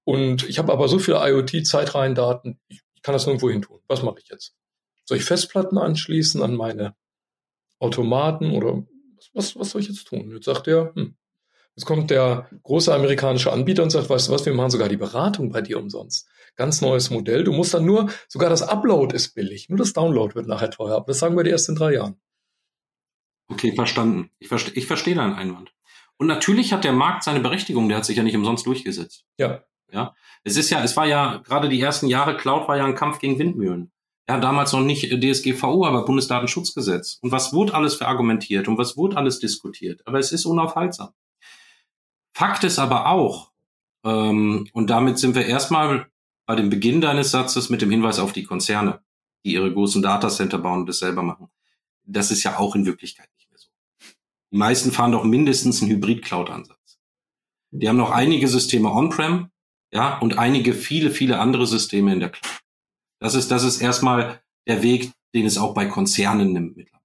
[0.04, 3.80] Und ich habe aber so viele IoT-Zeitreihendaten, ich, ich kann das nirgendwo hin tun.
[3.88, 4.56] Was mache ich jetzt?
[5.06, 6.96] Soll ich Festplatten anschließen an meine
[7.80, 8.84] Automaten oder
[9.34, 10.32] was, was soll ich jetzt tun?
[10.32, 11.16] Jetzt sagt er, hm,
[11.76, 14.98] jetzt kommt der große amerikanische Anbieter und sagt, weißt du was, wir machen sogar die
[14.98, 16.28] Beratung bei dir umsonst.
[16.56, 17.44] Ganz neues Modell.
[17.44, 20.96] Du musst dann nur, sogar das Upload ist billig, nur das Download wird nachher teuer.
[20.96, 22.20] Aber das sagen wir dir erst in drei Jahren.
[23.52, 24.32] Okay, verstanden.
[24.40, 25.74] Ich, verste, ich verstehe deinen Einwand.
[26.18, 29.26] Und natürlich hat der Markt seine Berechtigung, der hat sich ja nicht umsonst durchgesetzt.
[29.38, 29.64] Ja.
[29.92, 30.16] Ja.
[30.44, 33.20] Es ist ja, es war ja, gerade die ersten Jahre, Cloud war ja ein Kampf
[33.20, 33.92] gegen Windmühlen
[34.32, 37.20] ja, damals noch nicht DSGVO, aber Bundesdatenschutzgesetz.
[37.22, 40.02] Und was wurde alles verargumentiert und was wurde alles diskutiert?
[40.06, 41.10] Aber es ist unaufhaltsam.
[42.34, 43.52] Fakt ist aber auch,
[44.06, 46.08] ähm, und damit sind wir erstmal
[46.46, 49.02] bei dem Beginn deines Satzes mit dem Hinweis auf die Konzerne,
[49.44, 51.50] die ihre großen Datacenter bauen und das selber machen.
[52.04, 53.30] Das ist ja auch in Wirklichkeit.
[54.52, 57.00] Die meisten fahren doch mindestens einen Hybrid-Cloud-Ansatz.
[57.72, 59.50] Die haben noch einige Systeme on-prem,
[59.94, 62.60] ja, und einige viele, viele andere Systeme in der Cloud.
[63.20, 67.02] Das ist, das ist erstmal der Weg, den es auch bei Konzernen nimmt mittlerweile.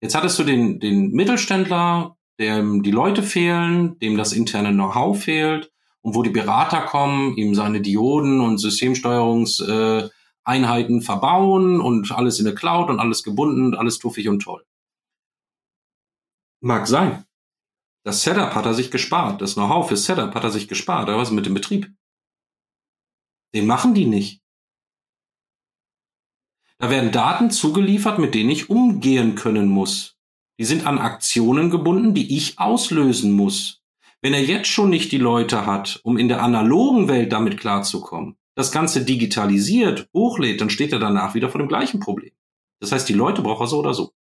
[0.00, 5.72] Jetzt hattest du den, den Mittelständler, dem die Leute fehlen, dem das interne Know-how fehlt
[6.02, 12.54] und wo die Berater kommen, ihm seine Dioden und Systemsteuerungseinheiten verbauen und alles in der
[12.54, 14.66] Cloud und alles gebunden und alles tuffig und toll.
[16.66, 17.24] Mag sein.
[18.04, 19.40] Das Setup hat er sich gespart.
[19.40, 21.08] Das Know-how für Setup hat er sich gespart.
[21.08, 21.92] Aber was mit dem Betrieb?
[23.54, 24.42] Den machen die nicht.
[26.78, 30.18] Da werden Daten zugeliefert, mit denen ich umgehen können muss.
[30.58, 33.84] Die sind an Aktionen gebunden, die ich auslösen muss.
[34.20, 38.38] Wenn er jetzt schon nicht die Leute hat, um in der analogen Welt damit klarzukommen,
[38.56, 42.32] das Ganze digitalisiert, hochlädt, dann steht er danach wieder vor dem gleichen Problem.
[42.80, 44.15] Das heißt, die Leute braucht er so oder so.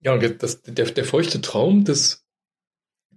[0.00, 2.28] Ja, das, der, der feuchte Traum des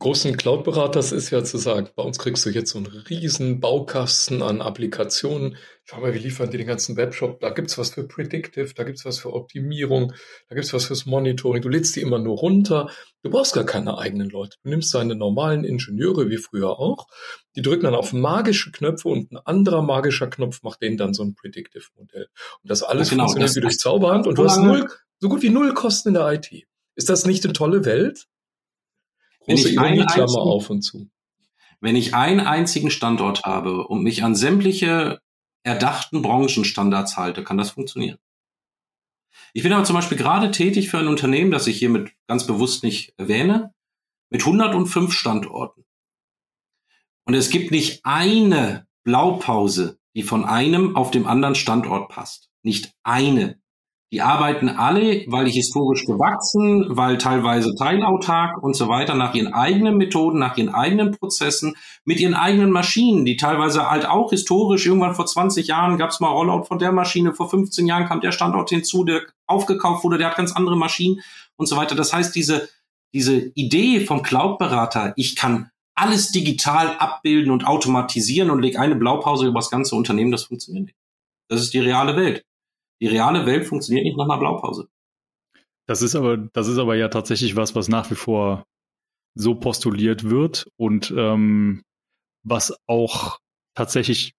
[0.01, 4.41] großen Cloud-Beraters ist ja zu sagen, bei uns kriegst du jetzt so einen riesen Baukasten
[4.41, 5.57] an Applikationen.
[5.83, 7.39] Schau mal, wir liefern dir den ganzen Webshop.
[7.39, 10.13] Da gibt's was für Predictive, da gibt's was für Optimierung,
[10.49, 11.61] da gibt's was fürs Monitoring.
[11.61, 12.89] Du lädst die immer nur runter.
[13.21, 14.57] Du brauchst gar keine eigenen Leute.
[14.63, 17.05] Du nimmst deine normalen Ingenieure, wie früher auch.
[17.55, 21.23] Die drücken dann auf magische Knöpfe und ein anderer magischer Knopf macht denen dann so
[21.23, 22.27] ein Predictive-Modell.
[22.63, 24.87] Und das alles ja, genau, funktioniert das wie durch Zauberhand und du hast null,
[25.19, 26.65] so gut wie null Kosten in der IT.
[26.95, 28.27] Ist das nicht eine tolle Welt?
[29.41, 31.09] Große Ironie, Klammer auf und zu.
[31.79, 35.19] Wenn ich einen einzigen Standort habe und mich an sämtliche
[35.63, 38.19] erdachten Branchenstandards halte, kann das funktionieren.
[39.53, 42.83] Ich bin aber zum Beispiel gerade tätig für ein Unternehmen, das ich hiermit ganz bewusst
[42.83, 43.73] nicht erwähne,
[44.29, 45.85] mit 105 Standorten.
[47.25, 52.49] Und es gibt nicht eine Blaupause, die von einem auf dem anderen Standort passt.
[52.63, 53.60] Nicht eine.
[54.13, 59.53] Die arbeiten alle, weil die historisch gewachsen, weil teilweise teilautark und so weiter, nach ihren
[59.53, 64.85] eigenen Methoden, nach ihren eigenen Prozessen, mit ihren eigenen Maschinen, die teilweise halt auch historisch,
[64.85, 68.19] irgendwann vor 20 Jahren gab es mal Rollout von der Maschine, vor 15 Jahren kam
[68.19, 71.21] der Standort hinzu, der aufgekauft wurde, der hat ganz andere Maschinen
[71.55, 71.95] und so weiter.
[71.95, 72.67] Das heißt, diese,
[73.13, 79.47] diese Idee vom Cloud-Berater, ich kann alles digital abbilden und automatisieren und leg eine Blaupause
[79.47, 80.97] über das ganze Unternehmen, das funktioniert nicht.
[81.47, 82.43] Das ist die reale Welt.
[83.01, 84.87] Die reale Welt funktioniert nicht nach einer Blaupause.
[85.87, 88.65] Das ist aber, das ist aber ja tatsächlich was, was nach wie vor
[89.33, 91.83] so postuliert wird und ähm,
[92.43, 93.39] was auch
[93.75, 94.33] tatsächlich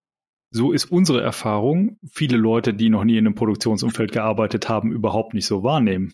[0.50, 5.34] so ist unsere Erfahrung, viele Leute, die noch nie in einem Produktionsumfeld gearbeitet haben, überhaupt
[5.34, 6.12] nicht so wahrnehmen.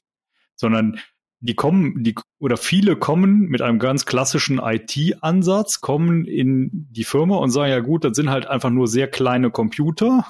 [0.54, 1.00] Sondern
[1.40, 7.36] die kommen, die, oder viele kommen mit einem ganz klassischen IT-Ansatz, kommen in die Firma
[7.36, 10.24] und sagen, ja gut, das sind halt einfach nur sehr kleine Computer,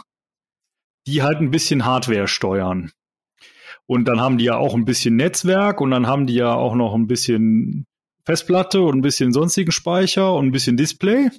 [1.09, 2.93] die halt ein bisschen Hardware steuern.
[3.87, 6.75] Und dann haben die ja auch ein bisschen Netzwerk und dann haben die ja auch
[6.75, 7.87] noch ein bisschen
[8.27, 11.31] Festplatte und ein bisschen sonstigen Speicher und ein bisschen Display.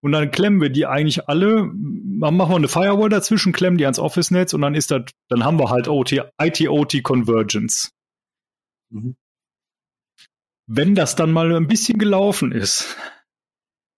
[0.00, 3.98] Und dann klemmen wir die eigentlich alle, machen wir eine Firewall dazwischen, klemmen die ans
[3.98, 7.90] Office-Netz und dann ist das, dann haben wir halt OT, IT-OT Convergence.
[8.90, 9.16] Mhm.
[10.66, 12.94] Wenn das dann mal ein bisschen gelaufen ist,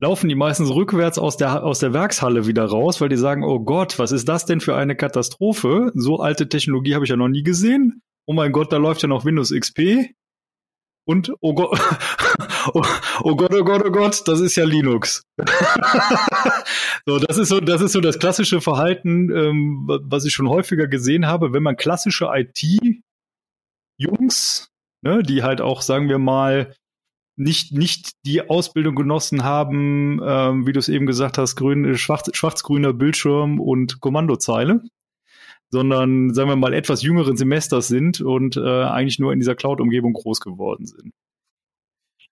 [0.00, 3.60] laufen die meistens rückwärts aus der, aus der Werkshalle wieder raus, weil die sagen, oh
[3.60, 5.92] Gott, was ist das denn für eine Katastrophe?
[5.94, 8.02] So alte Technologie habe ich ja noch nie gesehen.
[8.26, 10.14] Oh mein Gott, da läuft ja noch Windows XP.
[11.04, 11.78] Und oh Gott,
[12.72, 12.82] oh,
[13.22, 15.22] oh, Gott, oh Gott, oh Gott, das ist ja Linux.
[17.06, 20.86] so, das ist so, das ist so das klassische Verhalten, ähm, was ich schon häufiger
[20.86, 23.02] gesehen habe, wenn man klassische IT-Jungs,
[25.02, 26.74] ne, die halt auch, sagen wir mal,
[27.40, 32.29] nicht, nicht die Ausbildung genossen haben, ähm, wie du es eben gesagt hast, grün, schwarz,
[32.35, 34.83] schwarz-grüner Bildschirm und Kommandozeile,
[35.70, 40.12] sondern sagen wir mal etwas jüngeren Semesters sind und äh, eigentlich nur in dieser Cloud-Umgebung
[40.12, 41.12] groß geworden sind.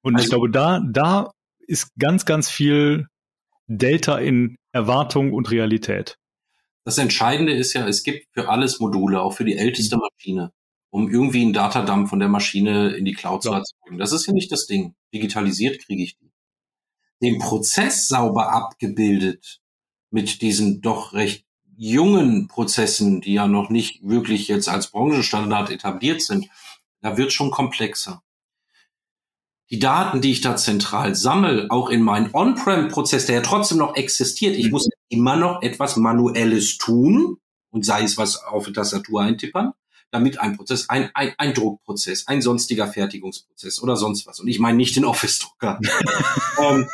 [0.02, 1.32] Und also, ich glaube, da, da
[1.66, 3.06] ist ganz, ganz viel
[3.66, 6.18] Delta in Erwartung und Realität.
[6.84, 10.02] Das Entscheidende ist ja, es gibt für alles Module, auch für die älteste mhm.
[10.02, 10.52] Maschine,
[10.90, 13.50] um irgendwie einen Datadump von der Maschine in die Cloud ja.
[13.50, 13.98] zu erzeugen.
[13.98, 14.94] Das ist ja nicht das Ding.
[15.12, 16.32] Digitalisiert kriege ich die.
[17.20, 19.60] Den Prozess sauber abgebildet
[20.10, 21.44] mit diesen doch recht
[21.76, 26.48] jungen Prozessen, die ja noch nicht wirklich jetzt als Branchenstandard etabliert sind,
[27.00, 28.22] da wird schon komplexer.
[29.70, 33.96] Die Daten, die ich da zentral sammle, auch in meinen On-Prem-Prozess, der ja trotzdem noch
[33.96, 37.36] existiert, ich muss immer noch etwas Manuelles tun
[37.70, 39.72] und sei es was auf die Tastatur eintippern,
[40.10, 44.58] damit ein Prozess, ein, ein, ein Druckprozess, ein sonstiger Fertigungsprozess oder sonst was, und ich
[44.58, 45.80] meine nicht den Office-Drucker,
[46.62, 46.88] ähm,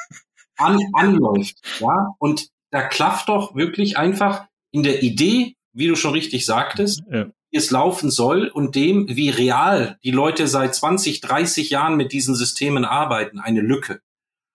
[0.56, 1.58] an, anläuft.
[1.80, 2.14] Ja?
[2.18, 7.26] Und da klafft doch wirklich einfach in der Idee, wie du schon richtig sagtest, ja.
[7.50, 12.12] wie es laufen soll und dem, wie real die Leute seit 20, 30 Jahren mit
[12.12, 14.00] diesen Systemen arbeiten, eine Lücke.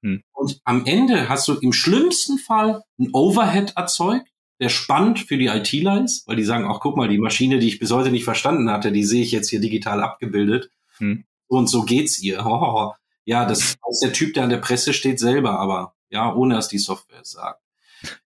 [0.01, 0.21] Hm.
[0.33, 4.28] Und am Ende hast du im schlimmsten Fall ein Overhead erzeugt,
[4.59, 7.67] der spannend für die ITler ist, weil die sagen, ach guck mal, die Maschine, die
[7.67, 10.69] ich bis heute nicht verstanden hatte, die sehe ich jetzt hier digital abgebildet.
[10.97, 11.23] Hm.
[11.47, 12.45] Und so geht's ihr.
[12.45, 12.93] Oh,
[13.25, 16.67] ja, das ist der Typ, der an der Presse steht, selber, aber ja, ohne dass
[16.67, 17.61] die Software es sagt.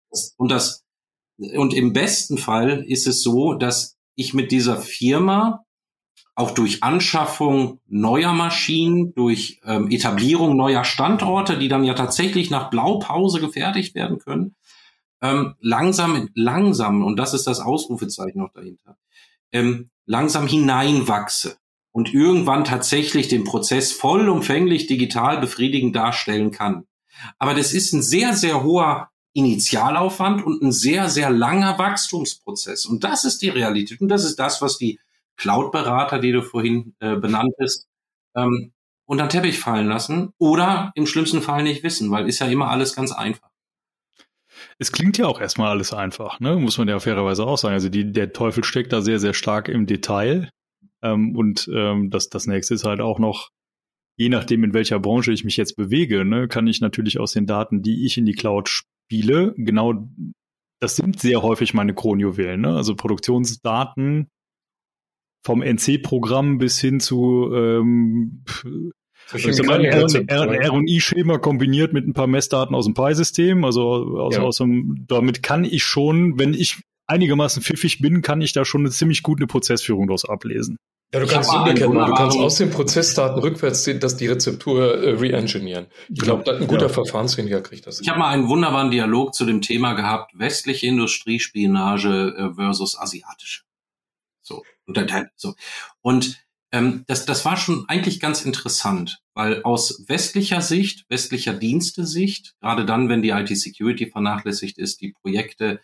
[0.09, 0.83] Das, und das
[1.37, 5.65] und im besten Fall ist es so, dass ich mit dieser Firma
[6.35, 12.69] auch durch Anschaffung neuer Maschinen, durch ähm, Etablierung neuer Standorte, die dann ja tatsächlich nach
[12.69, 14.55] Blaupause gefertigt werden können,
[15.23, 18.97] ähm, langsam, langsam, und das ist das Ausrufezeichen noch dahinter,
[19.53, 21.57] ähm, langsam hineinwachse
[21.93, 26.85] und irgendwann tatsächlich den Prozess vollumfänglich digital befriedigend darstellen kann.
[27.39, 32.85] Aber das ist ein sehr, sehr hoher Initialaufwand und ein sehr, sehr langer Wachstumsprozess.
[32.85, 34.01] Und das ist die Realität.
[34.01, 34.99] Und das ist das, was die
[35.37, 37.87] Cloud-Berater, die du vorhin äh, benannt hast,
[38.35, 38.73] ähm,
[39.05, 42.69] unter den Teppich fallen lassen oder im schlimmsten Fall nicht wissen, weil ist ja immer
[42.69, 43.52] alles ganz einfach.
[44.79, 46.55] Es klingt ja auch erstmal alles einfach, ne?
[46.55, 47.73] muss man ja fairerweise auch sagen.
[47.73, 50.49] Also die, der Teufel steckt da sehr, sehr stark im Detail.
[51.01, 53.49] Ähm, und ähm, das, das nächste ist halt auch noch,
[54.17, 57.45] je nachdem, in welcher Branche ich mich jetzt bewege, ne, kann ich natürlich aus den
[57.45, 60.07] Daten, die ich in die Cloud Spiele, genau,
[60.79, 62.75] das sind sehr häufig meine Kronjuwelen, ne?
[62.75, 64.27] Also Produktionsdaten
[65.45, 68.43] vom NC-Programm bis hin zu ähm,
[69.33, 73.65] also R&I-Schema kombiniert mit ein paar Messdaten aus dem Pi-System.
[73.65, 73.81] Also
[74.19, 74.41] aus, ja.
[74.41, 78.81] aus dem, damit kann ich schon, wenn ich einigermaßen pfiffig bin, kann ich da schon
[78.81, 80.77] eine ziemlich gute Prozessführung daraus ablesen.
[81.13, 82.09] Ja, du kannst umgekehrt machen.
[82.09, 85.85] Du kannst aus den Prozessdaten rückwärts sehen, dass die Rezeptur äh, re-engineeren.
[86.09, 86.89] Ich glaube, ein guter ja.
[86.89, 88.01] Verfahrensweniger kriegt das.
[88.01, 93.61] Ich habe mal einen wunderbaren Dialog zu dem Thema gehabt, westliche Industriespionage äh, versus asiatische.
[94.41, 95.53] So, und dann, so.
[96.01, 102.55] Und ähm, das, das war schon eigentlich ganz interessant, weil aus westlicher Sicht, westlicher Dienste-Sicht,
[102.61, 105.81] gerade dann, wenn die IT-Security vernachlässigt ist, die Projekte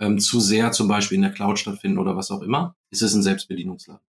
[0.00, 3.14] ähm, zu sehr zum Beispiel in der Cloud stattfinden oder was auch immer, ist es
[3.14, 4.00] ein Selbstbedienungsladen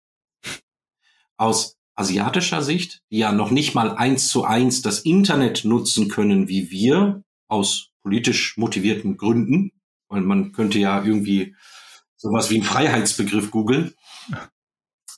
[1.40, 6.48] aus asiatischer Sicht, die ja noch nicht mal eins zu eins das Internet nutzen können
[6.48, 9.72] wie wir, aus politisch motivierten Gründen,
[10.08, 11.56] weil man könnte ja irgendwie
[12.16, 13.94] sowas wie einen Freiheitsbegriff googeln.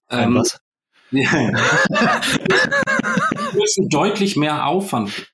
[0.09, 0.59] Ähm, was?
[1.13, 2.21] Ja.
[3.53, 5.31] müssen deutlich mehr Aufwand.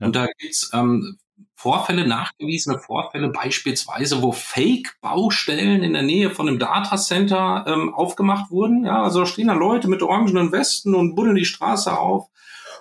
[0.00, 1.18] Und da gibt's ähm,
[1.56, 8.84] Vorfälle, nachgewiesene Vorfälle, beispielsweise, wo Fake-Baustellen in der Nähe von einem Datacenter ähm, aufgemacht wurden.
[8.84, 12.28] Ja, also stehen da Leute mit orangenen Westen und buddeln die Straße auf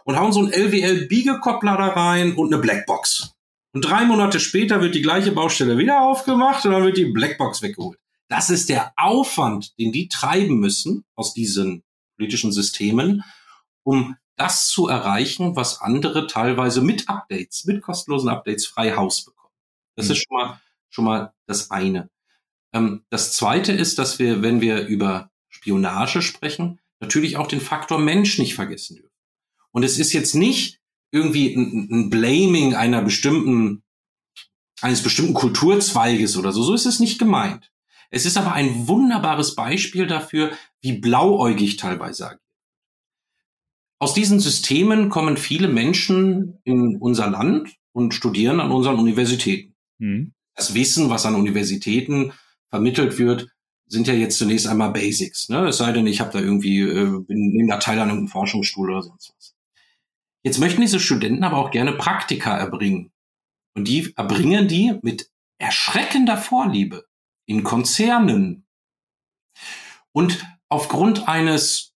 [0.03, 3.33] und hauen so einen LWL-Biegekoppler da rein und eine Blackbox.
[3.73, 7.61] Und drei Monate später wird die gleiche Baustelle wieder aufgemacht und dann wird die Blackbox
[7.61, 7.99] weggeholt.
[8.27, 11.83] Das ist der Aufwand, den die treiben müssen aus diesen
[12.17, 13.23] politischen Systemen,
[13.83, 19.53] um das zu erreichen, was andere teilweise mit Updates, mit kostenlosen Updates frei Haus bekommen.
[19.95, 20.11] Das mhm.
[20.11, 22.09] ist schon mal, schon mal das eine.
[22.73, 27.99] Ähm, das zweite ist, dass wir, wenn wir über Spionage sprechen, natürlich auch den Faktor
[27.99, 29.11] Mensch nicht vergessen dürfen.
[29.71, 30.79] Und es ist jetzt nicht
[31.11, 33.83] irgendwie ein, ein Blaming einer bestimmten,
[34.81, 36.63] eines bestimmten Kulturzweiges oder so.
[36.63, 37.71] So ist es nicht gemeint.
[38.09, 42.42] Es ist aber ein wunderbares Beispiel dafür, wie blauäugig teilweise agiert.
[44.03, 49.75] Aus diesen Systemen kommen viele Menschen in unser Land und studieren an unseren Universitäten.
[49.97, 50.33] Mhm.
[50.55, 52.33] Das Wissen, was an Universitäten
[52.69, 53.47] vermittelt wird,
[53.87, 55.47] sind ja jetzt zunächst einmal Basics.
[55.47, 55.69] Ne?
[55.69, 58.91] Es sei denn, ich habe da irgendwie, äh, bin neben da Teil an irgendeinem Forschungsstuhl
[58.91, 59.55] oder sonst was.
[60.43, 63.13] Jetzt möchten diese Studenten aber auch gerne Praktika erbringen.
[63.73, 65.29] Und die erbringen die mit
[65.59, 67.05] erschreckender Vorliebe
[67.45, 68.65] in Konzernen.
[70.11, 71.92] Und aufgrund eines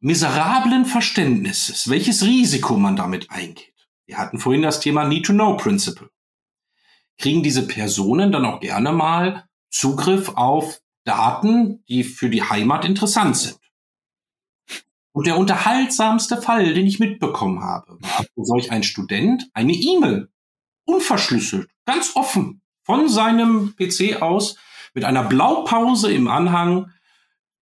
[0.00, 3.88] miserablen Verständnisses, welches Risiko man damit eingeht.
[4.06, 6.10] Wir hatten vorhin das Thema Need-to-Know-Principle.
[7.18, 13.36] Kriegen diese Personen dann auch gerne mal Zugriff auf Daten, die für die Heimat interessant
[13.36, 13.58] sind.
[15.12, 20.30] Und der unterhaltsamste Fall, den ich mitbekommen habe, war für solch ein Student eine E-Mail,
[20.84, 24.56] unverschlüsselt, ganz offen, von seinem PC aus,
[24.94, 26.90] mit einer Blaupause im Anhang,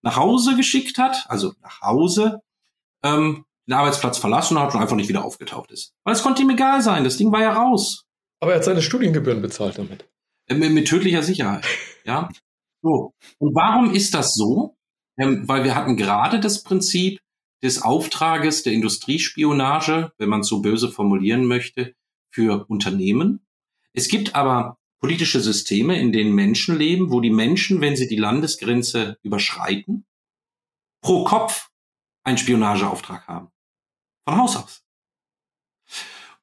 [0.02, 2.40] nach Hause geschickt hat, also nach Hause,
[3.02, 5.92] ähm, den Arbeitsplatz verlassen hat und einfach nicht wieder aufgetaucht ist.
[6.04, 8.04] Weil es konnte ihm egal sein, das Ding war ja raus.
[8.40, 10.08] Aber er hat seine Studiengebühren bezahlt damit.
[10.46, 11.66] Äh, mit, mit tödlicher Sicherheit.
[12.04, 12.28] ja.
[12.82, 13.12] So.
[13.38, 14.76] Und warum ist das so?
[15.18, 17.20] Ähm, weil wir hatten gerade das Prinzip
[17.62, 21.94] des Auftrages der Industriespionage, wenn man es so böse formulieren möchte,
[22.32, 23.44] für Unternehmen.
[23.92, 28.16] Es gibt aber politische Systeme, in denen Menschen leben, wo die Menschen, wenn sie die
[28.16, 30.06] Landesgrenze überschreiten,
[31.02, 31.70] pro Kopf
[32.24, 33.50] einen Spionageauftrag haben.
[34.26, 34.84] Von Haus aus.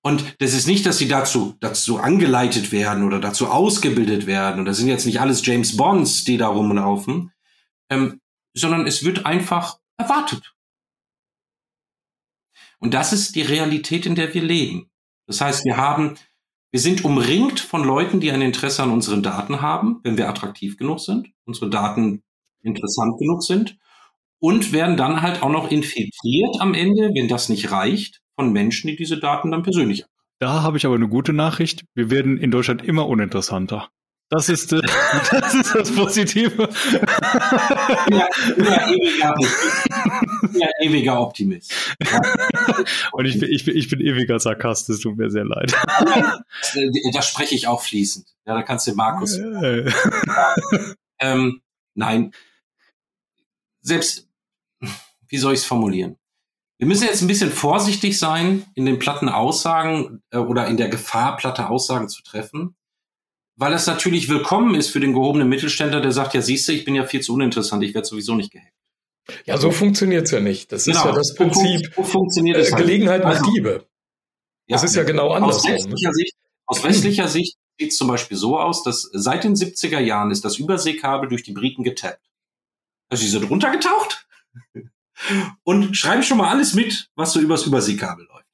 [0.01, 4.59] Und das ist nicht, dass sie dazu, dazu angeleitet werden oder dazu ausgebildet werden.
[4.59, 7.31] Und das sind jetzt nicht alles James Bonds, die da rumlaufen,
[7.89, 8.21] ähm,
[8.53, 10.55] sondern es wird einfach erwartet.
[12.77, 14.91] Und das ist die Realität, in der wir leben.
[15.27, 16.17] Das heißt, wir haben
[16.75, 20.75] wir sind umringt von Leuten, die ein Interesse an unseren Daten haben, wenn wir attraktiv
[20.75, 22.21] genug sind, unsere Daten
[22.63, 23.77] interessant genug sind
[24.39, 28.89] und werden dann halt auch noch infiltriert am Ende, wenn das nicht reicht, von Menschen,
[28.89, 30.11] die diese Daten dann persönlich haben.
[30.39, 31.85] Da habe ich aber eine gute Nachricht.
[31.93, 33.87] Wir werden in Deutschland immer uninteressanter.
[34.29, 34.81] Das ist, äh,
[35.31, 36.67] das, ist das Positive.
[38.11, 39.33] Ja, ja, ewiger,
[40.53, 41.73] ja, ewiger Optimist.
[43.11, 45.73] Und ich bin, ich, bin, ich bin ewiger Sarkast, es tut mir sehr leid.
[47.13, 48.27] Da spreche ich auch fließend.
[48.45, 49.37] Ja, da kannst du Markus.
[49.37, 49.91] Äh.
[51.17, 51.61] Ähm,
[51.93, 52.33] nein.
[53.79, 54.27] Selbst,
[55.29, 56.17] wie soll ich es formulieren?
[56.77, 60.89] Wir müssen jetzt ein bisschen vorsichtig sein in den platten Aussagen äh, oder in der
[60.89, 62.75] Gefahr, platte Aussagen zu treffen
[63.57, 66.83] weil es natürlich willkommen ist für den gehobenen Mittelständler, der sagt, ja siehst du, ich
[66.83, 68.73] bin ja viel zu uninteressant, ich werde sowieso nicht gehackt.
[69.45, 70.71] Ja, so funktioniert's ja nicht.
[70.71, 70.99] Das genau.
[70.99, 73.87] ist ja das Prinzip so funktioniert äh, Gelegenheit macht also, Diebe.
[74.67, 75.57] Das ja, ist ja genau anders.
[75.57, 79.55] Aus westlicher Sicht, aus westlicher Sicht sieht es zum Beispiel so aus, dass seit den
[79.55, 82.21] 70er Jahren ist das Überseekabel durch die Briten getappt.
[83.09, 84.27] Also sie sind runtergetaucht
[85.63, 88.45] und schreiben schon mal alles mit, was so übers Überseekabel läuft.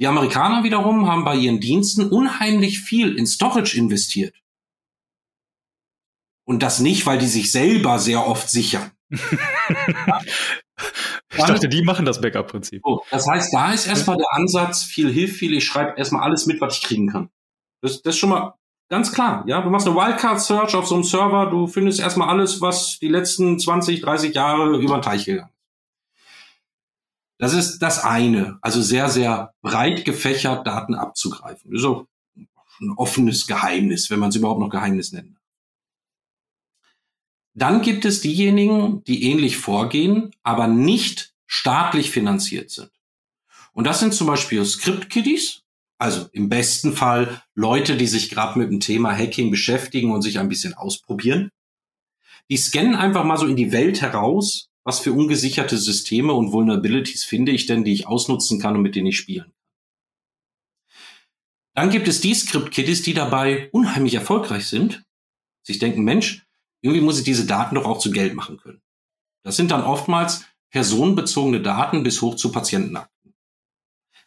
[0.00, 4.34] Die Amerikaner wiederum haben bei ihren Diensten unheimlich viel in Storage investiert.
[6.44, 8.90] Und das nicht, weil die sich selber sehr oft sichern.
[9.10, 9.20] Ich
[11.36, 12.82] dachte, die machen das Backup-Prinzip.
[12.84, 16.46] So, das heißt, da ist erstmal der Ansatz, viel hilft viel, ich schreibe erstmal alles
[16.46, 17.30] mit, was ich kriegen kann.
[17.80, 18.54] Das, das ist schon mal
[18.88, 19.44] ganz klar.
[19.46, 23.08] Ja, du machst eine Wildcard-Search auf so einem Server, du findest erstmal alles, was die
[23.08, 25.50] letzten 20, 30 Jahre über den Teich gegangen
[27.38, 28.58] das ist das eine.
[28.62, 31.70] Also sehr, sehr breit gefächert Daten abzugreifen.
[31.70, 32.06] Das ist auch
[32.80, 35.33] ein offenes Geheimnis, wenn man es überhaupt noch Geheimnis nennt.
[37.54, 42.90] Dann gibt es diejenigen, die ähnlich vorgehen, aber nicht staatlich finanziert sind.
[43.72, 45.62] Und das sind zum Beispiel Script-Kiddies,
[45.98, 50.38] also im besten Fall Leute, die sich gerade mit dem Thema Hacking beschäftigen und sich
[50.38, 51.50] ein bisschen ausprobieren.
[52.50, 57.24] Die scannen einfach mal so in die Welt heraus, was für ungesicherte Systeme und Vulnerabilities
[57.24, 59.52] finde ich denn, die ich ausnutzen kann und mit denen ich spielen kann.
[61.74, 65.04] Dann gibt es die Script-Kiddies, die dabei unheimlich erfolgreich sind,
[65.62, 66.43] sich denken, Mensch,
[66.84, 68.82] irgendwie muss ich diese Daten doch auch zu Geld machen können.
[69.42, 73.34] Das sind dann oftmals personenbezogene Daten bis hoch zu Patientenakten.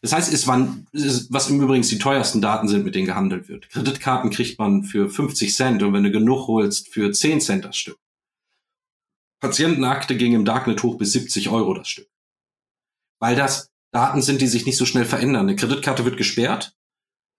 [0.01, 0.87] Das heißt, es waren,
[1.29, 3.69] was im Übrigen die teuersten Daten sind, mit denen gehandelt wird.
[3.69, 7.77] Kreditkarten kriegt man für 50 Cent und wenn du genug holst, für 10 Cent das
[7.77, 7.99] Stück.
[9.39, 12.09] Patientenakte ging im Darknet hoch bis 70 Euro das Stück.
[13.19, 15.47] Weil das Daten sind, die sich nicht so schnell verändern.
[15.47, 16.75] Eine Kreditkarte wird gesperrt,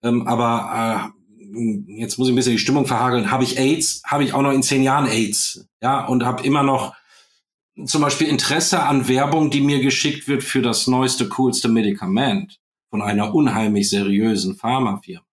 [0.01, 1.18] ähm, aber äh,
[1.87, 3.31] jetzt muss ich ein bisschen die Stimmung verhageln.
[3.31, 5.67] Habe ich AIDS, habe ich auch noch in zehn Jahren AIDS.
[5.81, 6.95] Ja, und habe immer noch
[7.85, 13.01] zum Beispiel Interesse an Werbung, die mir geschickt wird für das neueste, coolste Medikament von
[13.01, 15.25] einer unheimlich seriösen Pharmafirma.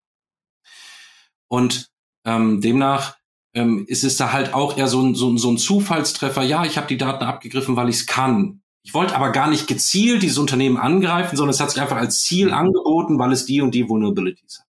[1.49, 1.89] Und
[2.25, 3.17] ähm, demnach
[3.53, 6.43] ähm, ist es da halt auch eher so ein, so, so ein Zufallstreffer.
[6.43, 8.61] Ja, ich habe die Daten abgegriffen, weil ich es kann.
[8.83, 12.23] Ich wollte aber gar nicht gezielt dieses Unternehmen angreifen, sondern es hat sich einfach als
[12.23, 14.66] Ziel angeboten, weil es die und die Vulnerabilities hat.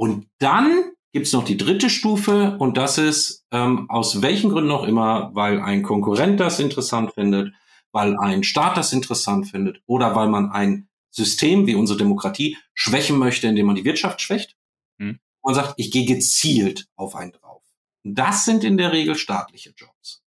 [0.00, 4.70] Und dann gibt es noch die dritte Stufe und das ist ähm, aus welchen Gründen
[4.70, 7.52] auch immer, weil ein Konkurrent das interessant findet,
[7.92, 13.18] weil ein Staat das interessant findet oder weil man ein System wie unsere Demokratie schwächen
[13.18, 14.56] möchte, indem man die Wirtschaft schwächt.
[14.98, 15.18] Hm.
[15.42, 17.62] Man sagt, ich gehe gezielt auf einen drauf.
[18.02, 20.22] Das sind in der Regel staatliche Jobs.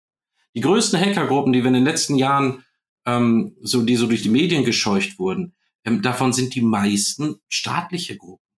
[0.57, 2.65] Die größten Hackergruppen, die wir in den letzten Jahren
[3.07, 5.55] ähm, so, die so durch die Medien gescheucht wurden,
[5.85, 8.50] ähm, davon sind die meisten staatliche Gruppen.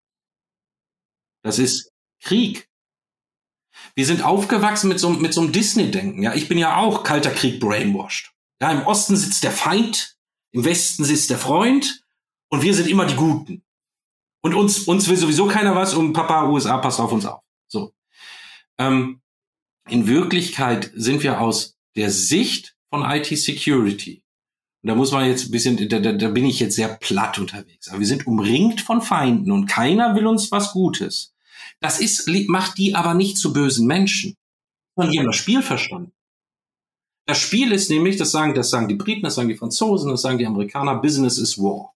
[1.42, 2.68] Das ist Krieg.
[3.94, 6.22] Wir sind aufgewachsen mit so, mit so einem Disney-Denken.
[6.22, 8.32] Ja, ich bin ja auch kalter Krieg brainwashed.
[8.60, 10.16] Ja, im Osten sitzt der Feind,
[10.52, 12.04] im Westen sitzt der Freund
[12.48, 13.64] und wir sind immer die Guten.
[14.42, 17.42] Und uns, uns will sowieso keiner was und Papa USA passt auf uns auf.
[17.68, 17.92] So.
[18.78, 19.20] Ähm,
[19.88, 24.22] in Wirklichkeit sind wir aus der Sicht von IT-Security.
[24.82, 27.38] Und da muss man jetzt ein bisschen, da, da, da bin ich jetzt sehr platt
[27.38, 27.88] unterwegs.
[27.88, 31.31] Aber wir sind umringt von Feinden und keiner will uns was Gutes.
[31.82, 34.36] Das ist, macht die aber nicht zu bösen Menschen.
[34.94, 36.12] Sondern die haben das Spiel verstanden.
[37.26, 40.22] Das Spiel ist nämlich, das sagen, das sagen die Briten, das sagen die Franzosen, das
[40.22, 41.94] sagen die Amerikaner, Business is War.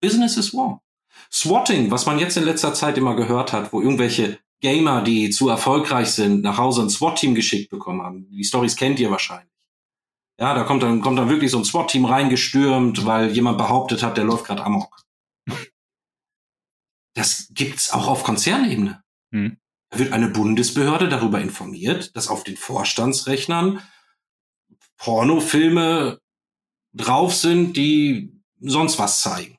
[0.00, 0.82] Business is War.
[1.30, 5.48] Swatting, was man jetzt in letzter Zeit immer gehört hat, wo irgendwelche Gamer, die zu
[5.48, 8.28] erfolgreich sind, nach Hause ein SWAT-Team geschickt bekommen haben.
[8.30, 9.52] Die Stories kennt ihr wahrscheinlich.
[10.40, 14.16] Ja, da kommt dann, kommt dann wirklich so ein SWAT-Team reingestürmt, weil jemand behauptet hat,
[14.16, 15.04] der läuft gerade amok.
[17.14, 19.02] Das gibt's auch auf Konzernebene.
[19.32, 19.56] Hm.
[19.90, 23.80] Da wird eine Bundesbehörde darüber informiert, dass auf den Vorstandsrechnern
[24.96, 26.20] Pornofilme
[26.92, 29.58] drauf sind, die sonst was zeigen.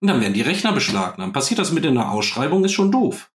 [0.00, 1.32] Und dann werden die Rechner beschlagnahmt.
[1.32, 3.30] Passiert das mit in der Ausschreibung, ist schon doof.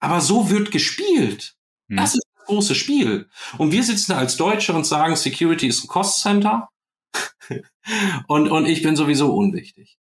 [0.00, 1.56] Aber so wird gespielt.
[1.88, 1.98] Hm.
[1.98, 3.28] Das ist das große Spiel.
[3.58, 6.68] Und wir sitzen als Deutsche und sagen, Security ist ein Cost Center.
[8.26, 9.99] und, und ich bin sowieso unwichtig.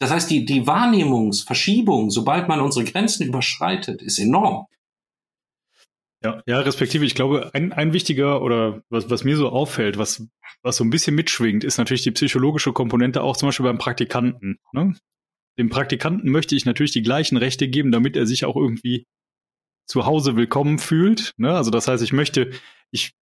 [0.00, 4.66] Das heißt, die, die Wahrnehmungsverschiebung, sobald man unsere Grenzen überschreitet, ist enorm.
[6.24, 10.26] Ja, ja, respektive, ich glaube, ein, ein wichtiger oder was, was mir so auffällt, was,
[10.62, 14.58] was so ein bisschen mitschwingt, ist natürlich die psychologische Komponente auch zum Beispiel beim Praktikanten.
[14.72, 14.96] Ne?
[15.58, 19.06] Dem Praktikanten möchte ich natürlich die gleichen Rechte geben, damit er sich auch irgendwie
[19.86, 21.34] zu Hause willkommen fühlt.
[21.36, 21.54] Ne?
[21.54, 22.50] Also das heißt, ich möchte,
[22.90, 23.12] ich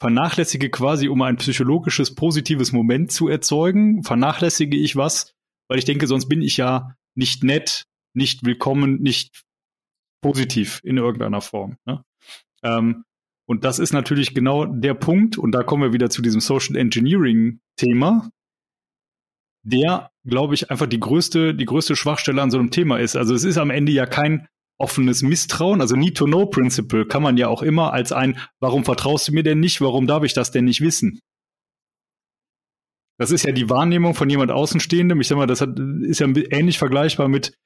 [0.00, 5.35] vernachlässige quasi, um ein psychologisches positives Moment zu erzeugen, vernachlässige ich was,
[5.68, 9.44] weil ich denke, sonst bin ich ja nicht nett, nicht willkommen, nicht
[10.22, 11.76] positiv in irgendeiner Form.
[11.86, 12.02] Ne?
[12.62, 13.04] Ähm,
[13.48, 16.76] und das ist natürlich genau der Punkt, und da kommen wir wieder zu diesem Social
[16.76, 18.28] Engineering-Thema,
[19.62, 23.16] der, glaube ich, einfach die größte, die größte Schwachstelle an so einem Thema ist.
[23.16, 24.48] Also es ist am Ende ja kein
[24.78, 29.42] offenes Misstrauen, also Need-to-Know-Principle kann man ja auch immer als ein, warum vertraust du mir
[29.42, 31.20] denn nicht, warum darf ich das denn nicht wissen?
[33.18, 35.20] Das ist ja die Wahrnehmung von jemand Außenstehendem.
[35.20, 37.56] Ich sag mal, das hat, ist ja ähnlich vergleichbar mit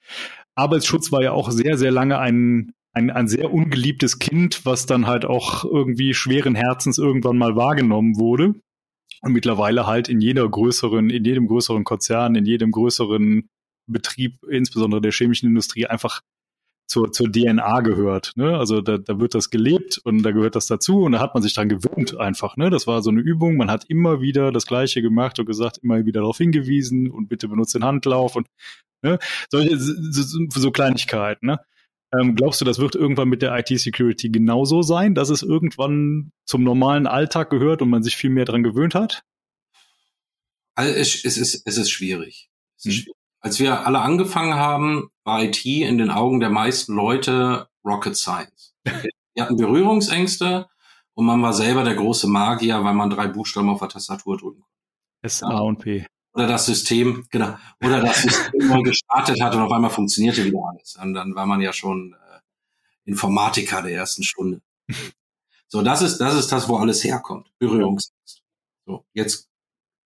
[0.55, 5.07] Arbeitsschutz war ja auch sehr, sehr lange ein, ein, ein sehr ungeliebtes Kind, was dann
[5.07, 8.55] halt auch irgendwie schweren Herzens irgendwann mal wahrgenommen wurde.
[9.23, 13.49] Und mittlerweile halt in jeder größeren, in jedem größeren Konzern, in jedem größeren
[13.87, 16.23] Betrieb, insbesondere der chemischen Industrie, einfach
[16.91, 18.33] zur, zur DNA gehört.
[18.35, 18.59] Ne?
[18.59, 21.43] Also da, da wird das gelebt und da gehört das dazu und da hat man
[21.43, 22.57] sich dran gewöhnt einfach.
[22.57, 22.69] Ne?
[22.69, 26.05] Das war so eine Übung, man hat immer wieder das Gleiche gemacht und gesagt, immer
[26.05, 28.49] wieder darauf hingewiesen und bitte benutzt den Handlauf und
[29.03, 29.21] ne?
[29.51, 31.47] solche so, so Kleinigkeiten.
[31.47, 31.61] Ne?
[32.13, 36.65] Ähm, glaubst du, das wird irgendwann mit der IT-Security genauso sein, dass es irgendwann zum
[36.65, 39.23] normalen Alltag gehört und man sich viel mehr dran gewöhnt hat?
[40.75, 42.51] Also es, es, ist, es ist schwierig.
[42.77, 43.03] Es ist hm.
[43.03, 43.17] schwierig.
[43.43, 48.75] Als wir alle angefangen haben, IT in den Augen der meisten Leute Rocket Science.
[49.35, 50.69] Wir hatten Berührungsängste
[51.15, 54.61] und man war selber der große Magier, weil man drei Buchstaben auf der Tastatur drücken
[54.61, 54.77] konnte.
[55.23, 56.07] S, A und P.
[56.33, 60.61] Oder das System, genau, oder das System mal gestartet hat und auf einmal funktionierte wieder
[60.71, 60.97] alles.
[60.97, 62.41] Und dann war man ja schon äh,
[63.05, 64.63] Informatiker der ersten Stunde.
[65.73, 67.53] So, das ist, das ist das, wo alles herkommt.
[67.59, 68.43] Berührungsangst.
[68.87, 69.49] So, jetzt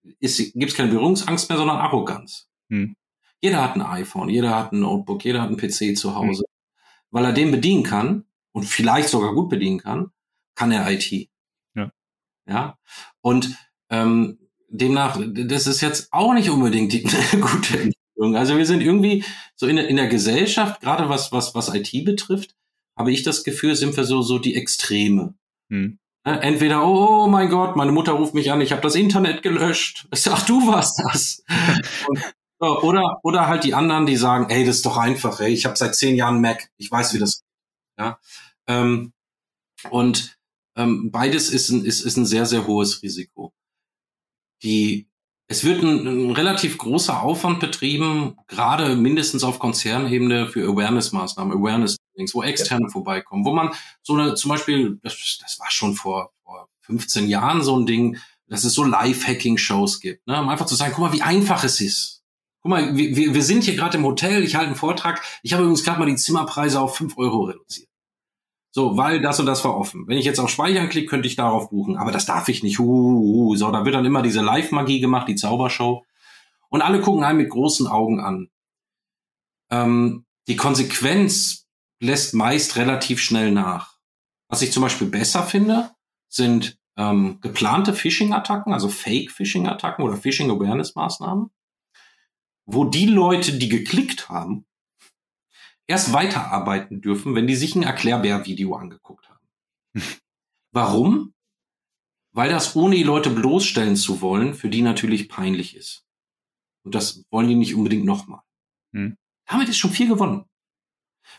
[0.02, 2.48] gibt es keine Berührungsangst mehr, sondern Arroganz.
[2.68, 2.94] Hm.
[3.45, 6.45] Jeder hat ein iPhone, jeder hat ein Notebook, jeder hat einen PC zu Hause.
[6.45, 6.80] Hm.
[7.11, 10.12] Weil er den bedienen kann und vielleicht sogar gut bedienen kann,
[10.55, 11.28] kann er IT.
[11.74, 11.92] Ja.
[12.49, 12.78] Ja.
[13.20, 13.55] Und
[13.90, 14.38] ähm,
[14.70, 18.34] demnach, das ist jetzt auch nicht unbedingt die gute Entwicklung.
[18.34, 19.26] Also wir sind irgendwie
[19.57, 22.57] so in der, in der Gesellschaft, gerade was, was, was IT betrifft,
[22.97, 25.34] habe ich das Gefühl, sind wir so, so die Extreme.
[25.68, 25.99] Hm.
[26.24, 30.09] Entweder, oh mein Gott, meine Mutter ruft mich an, ich habe das Internet gelöscht.
[30.30, 31.45] Ach, du warst das.
[32.09, 32.24] Und,
[32.64, 35.76] oder, oder halt die anderen, die sagen, ey, das ist doch einfach, ey, ich habe
[35.76, 37.42] seit zehn Jahren Mac, ich weiß, wie das
[37.98, 38.18] ja.
[38.66, 39.12] Ähm,
[39.90, 40.38] und
[40.76, 43.52] ähm, beides ist ein, ist, ist ein sehr, sehr hohes Risiko.
[44.62, 45.08] Die,
[45.46, 51.96] es wird ein, ein relativ großer Aufwand betrieben, gerade mindestens auf Konzernebene für Awareness-Maßnahmen, Awareness
[52.32, 52.90] wo externe ja.
[52.90, 57.62] vorbeikommen, wo man so eine, zum Beispiel, das, das war schon vor, vor 15 Jahren
[57.62, 60.40] so ein Ding, dass es so Live-Hacking-Shows gibt, ne?
[60.40, 62.22] um einfach zu sagen, guck mal, wie einfach es ist.
[62.64, 65.64] Guck mal, wir, wir sind hier gerade im Hotel, ich halte einen Vortrag, ich habe
[65.64, 67.90] übrigens gerade mal die Zimmerpreise auf 5 Euro reduziert.
[68.70, 70.08] So, weil das und das war offen.
[70.08, 71.98] Wenn ich jetzt auf Speichern klicke, könnte ich darauf buchen.
[71.98, 72.80] Aber das darf ich nicht.
[72.80, 73.54] Uh.
[73.54, 76.04] So, da wird dann immer diese Live-Magie gemacht, die Zaubershow.
[76.70, 78.48] Und alle gucken einen mit großen Augen an.
[79.70, 81.66] Ähm, die Konsequenz
[82.00, 83.98] lässt meist relativ schnell nach.
[84.48, 85.90] Was ich zum Beispiel besser finde,
[86.28, 91.50] sind ähm, geplante Phishing-Attacken, also Fake-Phishing-Attacken oder Phishing-Awareness-Maßnahmen,
[92.66, 94.66] wo die Leute, die geklickt haben,
[95.86, 99.46] erst weiterarbeiten dürfen, wenn die sich ein Erklärbär-Video angeguckt haben.
[100.72, 101.34] Warum?
[102.32, 106.04] Weil das ohne die Leute bloßstellen zu wollen, für die natürlich peinlich ist.
[106.84, 108.42] Und das wollen die nicht unbedingt nochmal.
[108.92, 109.16] Hm.
[109.46, 110.44] Damit ist schon viel gewonnen.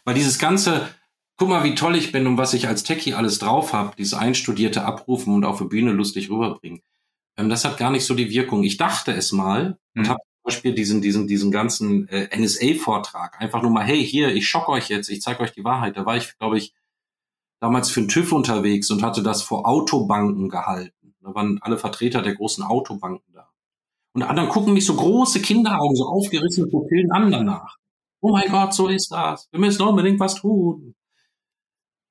[0.04, 0.90] Weil dieses ganze,
[1.38, 4.14] guck mal, wie toll ich bin und was ich als Techie alles drauf habe, dieses
[4.14, 6.82] einstudierte Abrufen und auf der Bühne lustig rüberbringen,
[7.38, 8.64] ähm, das hat gar nicht so die Wirkung.
[8.64, 10.04] Ich dachte es mal hm.
[10.04, 13.42] und habe Beispiel diesen, diesen, diesen ganzen äh, NSA-Vortrag.
[13.42, 15.98] Einfach nur mal, hey, hier, ich schock euch jetzt, ich zeige euch die Wahrheit.
[15.98, 16.74] Da war ich, glaube ich,
[17.60, 21.16] damals für den TÜV unterwegs und hatte das vor Autobanken gehalten.
[21.22, 23.50] Da waren alle Vertreter der großen Autobanken da.
[24.14, 27.78] Und anderen gucken mich so große Kinderaugen, so aufgerissene Pupillen an danach.
[28.22, 29.48] Oh mein Gott, so ist das.
[29.52, 30.96] Wir müssen unbedingt was tun.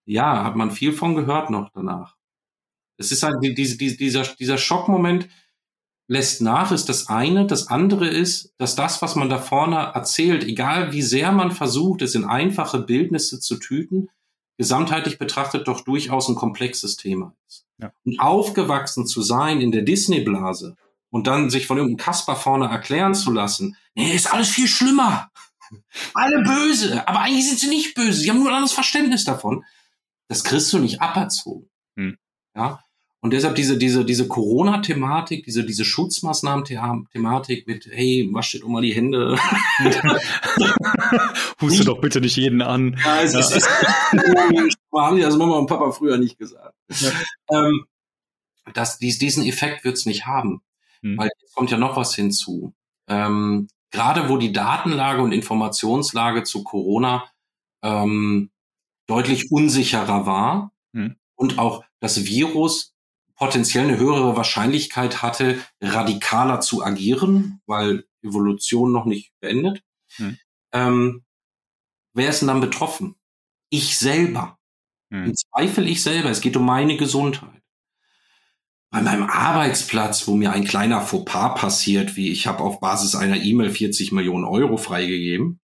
[0.06, 2.16] Ja, hat man viel von gehört noch danach.
[2.98, 5.28] Es ist halt diese, dieser, dieser Schockmoment,
[6.06, 7.46] lässt nach, ist das eine.
[7.46, 12.02] Das andere ist, dass das, was man da vorne erzählt, egal wie sehr man versucht,
[12.02, 14.10] es in einfache Bildnisse zu tüten,
[14.58, 17.66] gesamtheitlich betrachtet doch durchaus ein komplexes Thema ist.
[17.78, 17.92] Ja.
[18.04, 20.76] Und aufgewachsen zu sein in der Disney-Blase
[21.10, 25.30] und dann sich von irgendeinem Kasper vorne erklären zu lassen, nee, ist alles viel schlimmer.
[26.12, 28.20] Alle böse, aber eigentlich sind sie nicht böse.
[28.20, 29.64] Sie haben nur ein anderes Verständnis davon.
[30.28, 31.68] Das kriegst du nicht aberzogen.
[31.96, 32.18] Hm.
[32.54, 32.83] Ja,
[33.24, 38.82] und deshalb diese, diese, diese Corona-Thematik, diese, diese Schutzmaßnahmen-Thematik mit, hey, wasch dir doch mal
[38.82, 39.38] die Hände.
[41.62, 42.98] Huste doch bitte nicht jeden an.
[43.02, 43.38] Ja, es ja.
[43.40, 43.66] ist, ist
[44.94, 46.74] haben die das Mama und Papa früher nicht gesagt.
[46.90, 47.10] Ja.
[47.50, 47.86] Ähm,
[48.74, 50.60] das, dies, diesen Effekt wird es nicht haben.
[51.00, 51.16] Hm.
[51.16, 52.74] Weil jetzt kommt ja noch was hinzu.
[53.08, 57.24] Ähm, gerade wo die Datenlage und Informationslage zu Corona
[57.82, 58.50] ähm,
[59.06, 61.16] deutlich unsicherer war hm.
[61.36, 62.93] und auch das Virus
[63.36, 69.82] potenziell eine höhere Wahrscheinlichkeit hatte, radikaler zu agieren, weil Evolution noch nicht beendet.
[70.16, 70.38] Hm.
[70.72, 71.24] Ähm,
[72.14, 73.16] wer ist denn dann betroffen?
[73.70, 74.58] Ich selber.
[75.10, 75.24] Hm.
[75.26, 76.30] Im Zweifel ich selber.
[76.30, 77.62] Es geht um meine Gesundheit.
[78.90, 83.36] Bei meinem Arbeitsplatz, wo mir ein kleiner Fauxpas passiert, wie ich habe auf Basis einer
[83.36, 85.60] E-Mail 40 Millionen Euro freigegeben.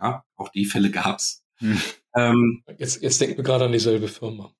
[0.00, 1.42] Ja, auch die Fälle gab's.
[1.56, 1.80] Hm.
[2.14, 4.52] Ähm, jetzt, jetzt denken wir gerade an dieselbe Firma.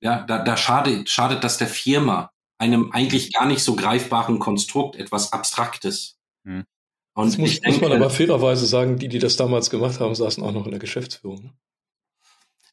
[0.00, 4.96] Ja, da, da schadet, schadet das der Firma, einem eigentlich gar nicht so greifbaren Konstrukt,
[4.96, 6.18] etwas Abstraktes.
[6.44, 6.64] Hm.
[7.14, 10.14] Und das muss, denke, muss man aber fairerweise sagen, die, die das damals gemacht haben,
[10.14, 11.44] saßen auch noch in der Geschäftsführung.
[11.44, 11.52] Ne?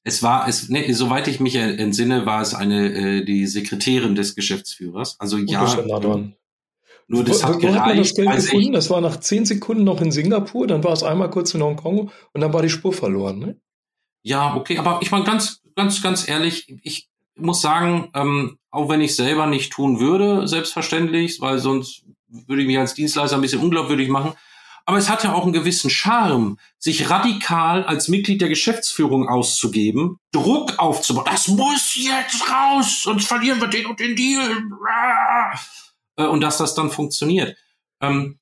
[0.03, 4.35] Es war, es, ne, soweit ich mich entsinne, war es eine äh, die Sekretärin des
[4.35, 5.17] Geschäftsführers.
[5.19, 5.63] Also ja.
[5.85, 6.35] Nah dran.
[7.07, 8.65] Nur das wo, hat, wo gereicht, hat man das Geld gefunden?
[8.65, 11.61] Ich, das war nach zehn Sekunden noch in Singapur, dann war es einmal kurz in
[11.61, 13.39] Hongkong und dann war die Spur verloren.
[13.39, 13.61] Ne?
[14.23, 19.01] Ja, okay, aber ich meine ganz, ganz, ganz ehrlich, ich, muss sagen, ähm, auch wenn
[19.01, 23.61] ich selber nicht tun würde, selbstverständlich, weil sonst würde ich mich als Dienstleister ein bisschen
[23.61, 24.33] unglaubwürdig machen.
[24.85, 30.19] Aber es hat ja auch einen gewissen Charme, sich radikal als Mitglied der Geschäftsführung auszugeben,
[30.33, 31.25] Druck aufzubauen.
[31.29, 34.63] Das muss jetzt raus, sonst verlieren wir den und den Deal.
[36.17, 37.55] Äh, und dass das dann funktioniert.
[38.01, 38.39] Ähm,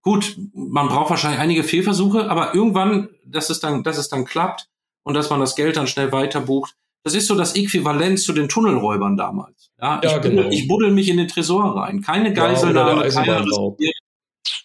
[0.00, 4.68] gut, man braucht wahrscheinlich einige Fehlversuche, aber irgendwann, dass es dann, dass es dann klappt
[5.02, 6.76] und dass man das Geld dann schnell weiterbucht.
[7.04, 9.70] Das ist so das Äquivalent zu den Tunnelräubern damals.
[9.80, 10.42] Ja, ja ich, genau.
[10.42, 12.02] buddel, ich buddel mich in den Tresor rein.
[12.02, 13.46] Keine Geiselnahme, keine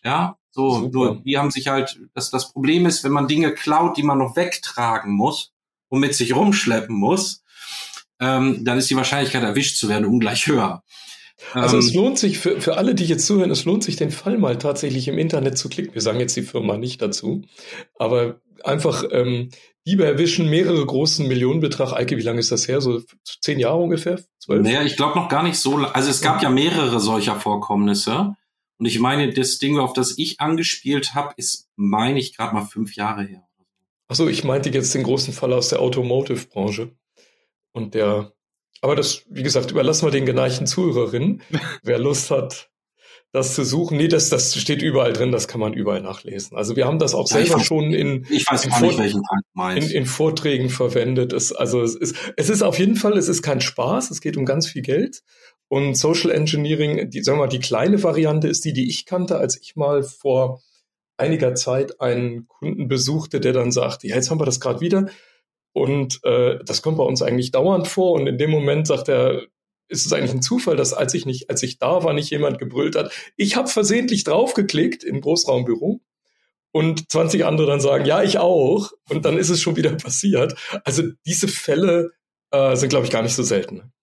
[0.03, 0.89] Ja, so, Super.
[0.91, 4.19] nur die haben sich halt, das, das Problem ist, wenn man Dinge klaut, die man
[4.19, 5.51] noch wegtragen muss
[5.89, 7.43] und mit sich rumschleppen muss,
[8.19, 10.83] ähm, dann ist die Wahrscheinlichkeit erwischt zu werden ungleich höher.
[11.53, 14.11] Also es ähm, lohnt sich für, für alle, die jetzt zuhören, es lohnt sich den
[14.11, 15.93] Fall mal tatsächlich im Internet zu klicken.
[15.93, 17.41] Wir sagen jetzt die Firma nicht dazu,
[17.97, 19.49] aber einfach ähm,
[19.85, 21.91] Diebe erwischen mehrere großen Millionenbetrag.
[21.93, 22.79] Eike, wie lange ist das her?
[22.79, 23.01] So
[23.41, 24.19] zehn Jahre ungefähr?
[24.39, 24.63] Zwölf?
[24.63, 25.75] Naja, ich glaube noch gar nicht so.
[25.75, 28.35] Also es gab ja mehrere solcher Vorkommnisse.
[28.77, 32.65] Und ich meine, das Ding, auf das ich angespielt habe, ist, meine ich, gerade mal
[32.65, 33.43] fünf Jahre her.
[34.07, 36.91] Achso, ich meinte jetzt den großen Fall aus der Automotive-Branche.
[37.71, 38.33] Und der,
[38.81, 41.41] aber das, wie gesagt, überlassen wir den geneigten Zuhörerinnen.
[41.83, 42.69] Wer Lust hat,
[43.33, 43.97] das zu suchen.
[43.97, 46.55] Nee, das, das steht überall drin, das kann man überall nachlesen.
[46.55, 49.15] Also wir haben das auch ja, selber weiß, schon in, ich weiß in, Vort nicht,
[49.75, 51.33] in, in, Vorträgen verwendet.
[51.33, 54.37] Es, also es ist, es ist auf jeden Fall, es ist kein Spaß, es geht
[54.37, 55.23] um ganz viel Geld.
[55.67, 59.37] Und Social Engineering, die, sagen wir mal, die kleine Variante ist die, die ich kannte,
[59.37, 60.61] als ich mal vor
[61.17, 65.07] einiger Zeit einen Kunden besuchte, der dann sagte, ja, jetzt haben wir das gerade wieder.
[65.73, 68.11] Und äh, das kommt bei uns eigentlich dauernd vor.
[68.11, 69.41] Und in dem Moment sagt er,
[69.87, 72.59] ist es eigentlich ein Zufall, dass als ich nicht, als ich da war, nicht jemand
[72.59, 73.11] gebrüllt hat.
[73.35, 76.01] Ich habe versehentlich draufgeklickt im Großraumbüro
[76.71, 78.91] und 20 andere dann sagen, ja, ich auch.
[79.09, 80.55] Und dann ist es schon wieder passiert.
[80.83, 82.11] Also diese Fälle
[82.51, 83.93] äh, sind, glaube ich, gar nicht so selten.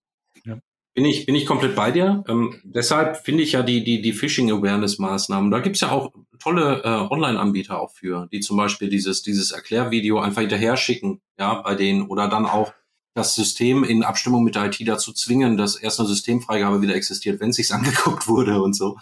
[0.92, 2.24] Bin ich, bin ich komplett bei dir.
[2.28, 7.12] Ähm, deshalb finde ich ja die, die, die Phishing-Awareness-Maßnahmen, da gibt's ja auch tolle äh,
[7.12, 12.08] Online-Anbieter auch für, die zum Beispiel dieses, dieses Erklärvideo einfach hinterher schicken, ja, bei denen
[12.08, 12.72] oder dann auch
[13.14, 17.40] das System in Abstimmung mit der IT dazu zwingen, dass erst eine Systemfreigabe wieder existiert,
[17.40, 18.98] wenn es sich angeguckt wurde und so.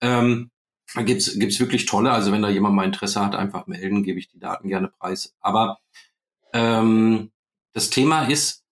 [0.00, 0.50] Ähm,
[0.94, 4.18] da gibt's gibt's wirklich tolle, also wenn da jemand mal Interesse hat, einfach melden, gebe
[4.18, 5.34] ich die Daten gerne preis.
[5.40, 5.78] Aber
[6.52, 7.32] ähm,
[7.72, 8.64] das Thema ist,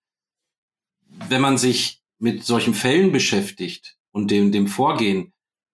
[1.29, 5.33] wenn man sich mit solchen Fällen beschäftigt und dem, dem Vorgehen,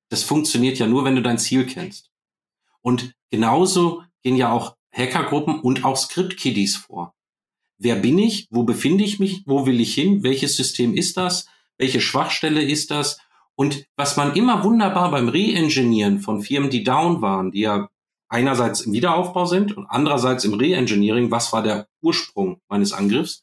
[0.08, 2.10] das funktioniert ja nur, wenn du dein Ziel kennst.
[2.80, 7.14] Und genauso gehen ja auch Hackergruppen und auch Script-Kiddies vor.
[7.78, 8.48] Wer bin ich?
[8.50, 9.42] Wo befinde ich mich?
[9.46, 10.22] Wo will ich hin?
[10.22, 11.46] Welches System ist das?
[11.78, 13.20] Welche Schwachstelle ist das?
[13.54, 17.88] Und was man immer wunderbar beim Re-Engineeren von Firmen, die down waren, die ja
[18.28, 23.42] einerseits im Wiederaufbau sind und andererseits im Re-Engineering, was war der Ursprung meines Angriffs,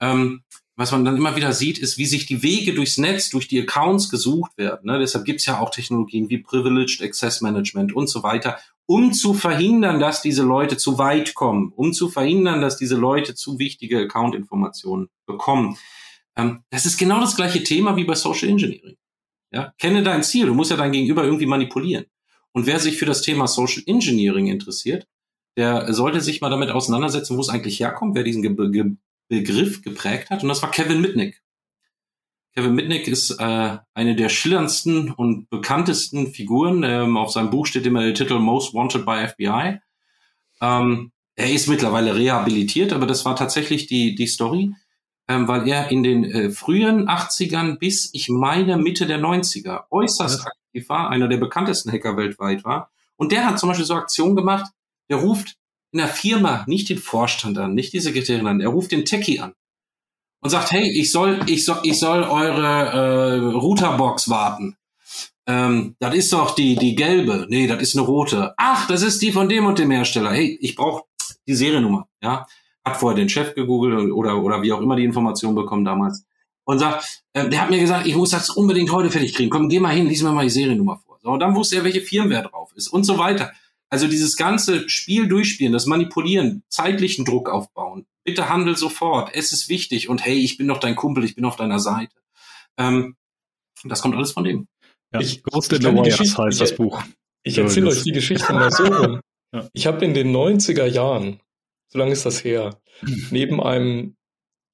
[0.00, 0.42] ähm,
[0.76, 3.60] was man dann immer wieder sieht, ist, wie sich die Wege durchs Netz, durch die
[3.60, 4.86] Accounts gesucht werden.
[4.86, 4.98] Ne?
[4.98, 9.98] Deshalb gibt's ja auch Technologien wie Privileged Access Management und so weiter, um zu verhindern,
[9.98, 15.08] dass diese Leute zu weit kommen, um zu verhindern, dass diese Leute zu wichtige Account-Informationen
[15.26, 15.76] bekommen.
[16.36, 18.96] Ähm, das ist genau das gleiche Thema wie bei Social Engineering.
[19.52, 19.72] Ja?
[19.78, 22.06] Kenne dein Ziel, du musst ja dein Gegenüber irgendwie manipulieren.
[22.52, 25.08] Und wer sich für das Thema Social Engineering interessiert,
[25.56, 30.28] der sollte sich mal damit auseinandersetzen, wo es eigentlich herkommt, wer diesen Ge Begriff geprägt
[30.28, 30.42] hat.
[30.42, 31.42] Und das war Kevin Mitnick.
[32.54, 36.84] Kevin Mitnick ist äh, eine der schillerndsten und bekanntesten Figuren.
[36.84, 39.80] Ähm, auf seinem Buch steht immer der Titel Most Wanted by FBI.
[40.60, 44.72] Ähm, er ist mittlerweile rehabilitiert, aber das war tatsächlich die, die Story,
[45.26, 50.46] ähm, weil er in den äh, frühen 80ern bis, ich meine, Mitte der 90er äußerst
[50.46, 52.92] aktiv war, einer der bekanntesten Hacker weltweit war.
[53.16, 54.70] Und der hat zum Beispiel so Aktionen gemacht,
[55.10, 55.56] der ruft
[55.90, 59.40] in der Firma nicht den Vorstand an, nicht die Sekretärin an, er ruft den Techie
[59.40, 59.54] an
[60.44, 64.76] und sagt, hey, ich soll, ich soll, ich soll eure äh, Routerbox warten.
[65.46, 67.46] Ähm, das ist doch die, die gelbe.
[67.48, 68.52] Nee, das ist eine rote.
[68.58, 70.32] Ach, das ist die von dem und dem Hersteller.
[70.32, 71.04] Hey, ich brauche
[71.48, 72.08] die Seriennummer.
[72.22, 72.46] Ja,
[72.84, 76.26] hat vorher den Chef gegoogelt oder oder wie auch immer die Information bekommen damals
[76.64, 79.48] und sagt, äh, der hat mir gesagt, ich muss das unbedingt heute fertig kriegen.
[79.48, 81.18] Komm, geh mal hin, lies mir mal die Seriennummer vor.
[81.22, 83.50] So, und dann wusste er, welche Firmware drauf ist und so weiter.
[83.88, 88.04] Also dieses ganze Spiel durchspielen, das Manipulieren, zeitlichen Druck aufbauen.
[88.24, 89.30] Bitte handel sofort.
[89.34, 90.08] Es ist wichtig.
[90.08, 92.16] Und hey, ich bin doch dein Kumpel, ich bin auf deiner Seite.
[92.78, 93.16] Ähm,
[93.84, 94.66] das kommt alles von dem.
[95.12, 97.02] Ja, ich, Ghost in the Wires heißt das Buch.
[97.42, 99.20] Ich erzähle euch die Geschichte mal so rum.
[99.52, 99.68] Ja.
[99.72, 101.40] Ich habe in den 90er Jahren,
[101.88, 102.80] so lange ist das her,
[103.30, 104.16] neben einem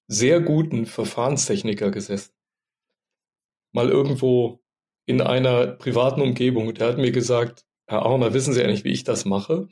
[0.07, 2.33] sehr guten Verfahrenstechniker gesessen.
[3.73, 4.61] Mal irgendwo
[5.07, 6.73] in einer privaten Umgebung.
[6.75, 9.69] Der hat mir gesagt, Herr Auner, wissen Sie eigentlich, wie ich das mache?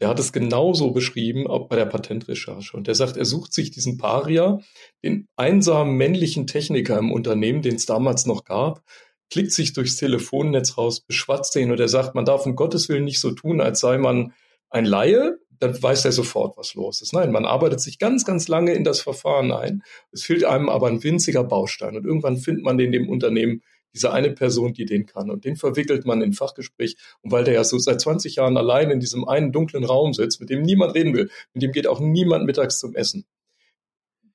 [0.00, 2.76] Der hat es genauso beschrieben, auch bei der Patentrecherche.
[2.76, 4.60] Und der sagt, er sucht sich diesen Paria,
[5.02, 8.82] den einsamen männlichen Techniker im Unternehmen, den es damals noch gab,
[9.30, 13.04] klickt sich durchs Telefonnetz raus, beschwatzt den und er sagt, man darf um Gottes Willen
[13.04, 14.32] nicht so tun, als sei man
[14.70, 17.12] ein Laie, dann weiß er sofort, was los ist.
[17.12, 19.82] Nein, man arbeitet sich ganz, ganz lange in das Verfahren ein.
[20.12, 23.62] Es fehlt einem aber ein winziger Baustein und irgendwann findet man in dem Unternehmen
[23.96, 25.30] diese eine Person, die den kann.
[25.30, 26.96] Und den verwickelt man in Fachgespräch.
[27.22, 30.40] Und weil der ja so seit 20 Jahren allein in diesem einen dunklen Raum sitzt,
[30.40, 33.26] mit dem niemand reden will, mit dem geht auch niemand mittags zum Essen,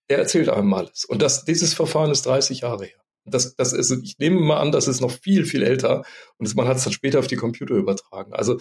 [0.10, 1.06] der erzählt einem alles.
[1.06, 3.02] Und das, dieses Verfahren ist 30 Jahre her.
[3.24, 6.04] Das, das ist, ich nehme mal an, das ist noch viel, viel älter
[6.38, 8.34] und man hat es dann später auf die Computer übertragen.
[8.34, 8.58] Also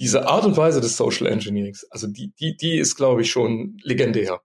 [0.00, 3.76] diese Art und Weise des Social Engineerings, also die, die, die ist, glaube ich, schon
[3.82, 4.40] legendär.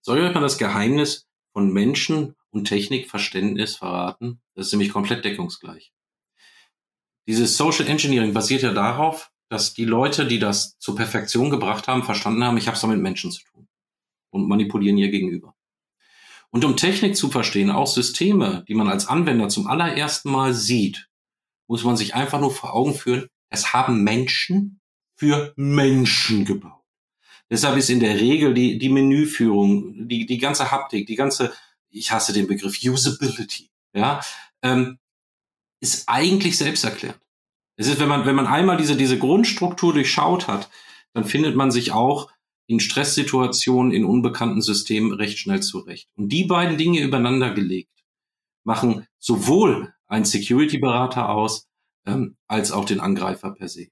[0.00, 4.40] Soll ich euch mal das Geheimnis von Menschen und Technikverständnis verraten?
[4.54, 5.92] Das ist nämlich komplett deckungsgleich.
[7.26, 12.02] Dieses Social Engineering basiert ja darauf, dass die Leute, die das zur Perfektion gebracht haben,
[12.02, 13.68] verstanden haben, ich habe es mit Menschen zu tun
[14.30, 15.54] und manipulieren ihr gegenüber.
[16.50, 21.08] Und um Technik zu verstehen, auch Systeme, die man als Anwender zum allerersten Mal sieht,
[21.66, 24.80] muss man sich einfach nur vor Augen führen, es haben Menschen
[25.16, 26.82] für Menschen gebaut.
[27.50, 31.52] Deshalb ist in der Regel die, die Menüführung, die, die ganze Haptik, die ganze,
[31.94, 34.20] ich hasse den Begriff Usability, ja,
[34.62, 34.98] ähm,
[35.80, 37.20] ist eigentlich selbsterklärend.
[37.76, 40.70] Es ist, wenn man, wenn man einmal diese, diese Grundstruktur durchschaut hat,
[41.12, 42.30] dann findet man sich auch
[42.66, 46.08] in Stresssituationen, in unbekannten Systemen recht schnell zurecht.
[46.16, 47.90] Und die beiden Dinge übereinander gelegt
[48.64, 51.68] machen sowohl ein Security-Berater aus,
[52.06, 53.88] ähm, als auch den Angreifer per se.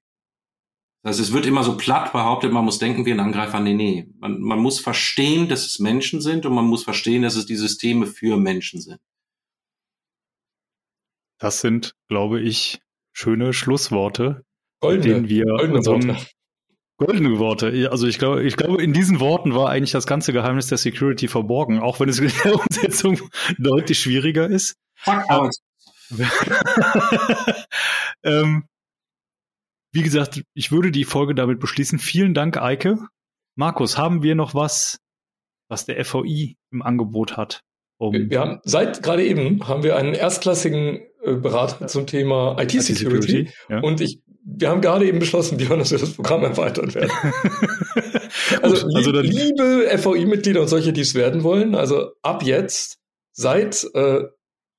[1.02, 3.58] Das heißt, es wird immer so platt behauptet, man muss denken wie ein Angreifer.
[3.58, 4.08] Nee, nee.
[4.20, 7.56] Man, man muss verstehen, dass es Menschen sind und man muss verstehen, dass es die
[7.56, 9.00] Systeme für Menschen sind.
[11.38, 12.80] Das sind, glaube ich,
[13.12, 14.44] schöne Schlussworte,
[14.80, 16.26] Goldene, denen wir goldene unserem, Worte.
[16.98, 17.88] Goldene Worte.
[17.90, 21.26] Also ich glaube, ich glaube, in diesen Worten war eigentlich das ganze Geheimnis der Security
[21.26, 23.18] verborgen, auch wenn es in der Umsetzung
[23.58, 24.76] deutlich schwieriger ist.
[24.94, 25.52] Fuck out.
[28.22, 28.64] ähm,
[29.92, 31.98] wie gesagt, ich würde die Folge damit beschließen.
[31.98, 32.98] Vielen Dank, Eike.
[33.54, 34.98] Markus, haben wir noch was,
[35.68, 37.62] was der FVI im Angebot hat?
[37.98, 43.42] Um Wir, haben seit gerade eben haben wir einen erstklassigen äh, Berater zum Thema IT-Security
[43.42, 43.80] IT-Security, ja.
[43.80, 47.10] und ich wir haben gerade eben beschlossen, Björn, dass wir das Programm erweitern werden.
[48.62, 52.98] Also, Gut, also liebe FVI-Mitglieder und solche, die es werden wollen, also ab jetzt,
[53.32, 54.24] seit äh,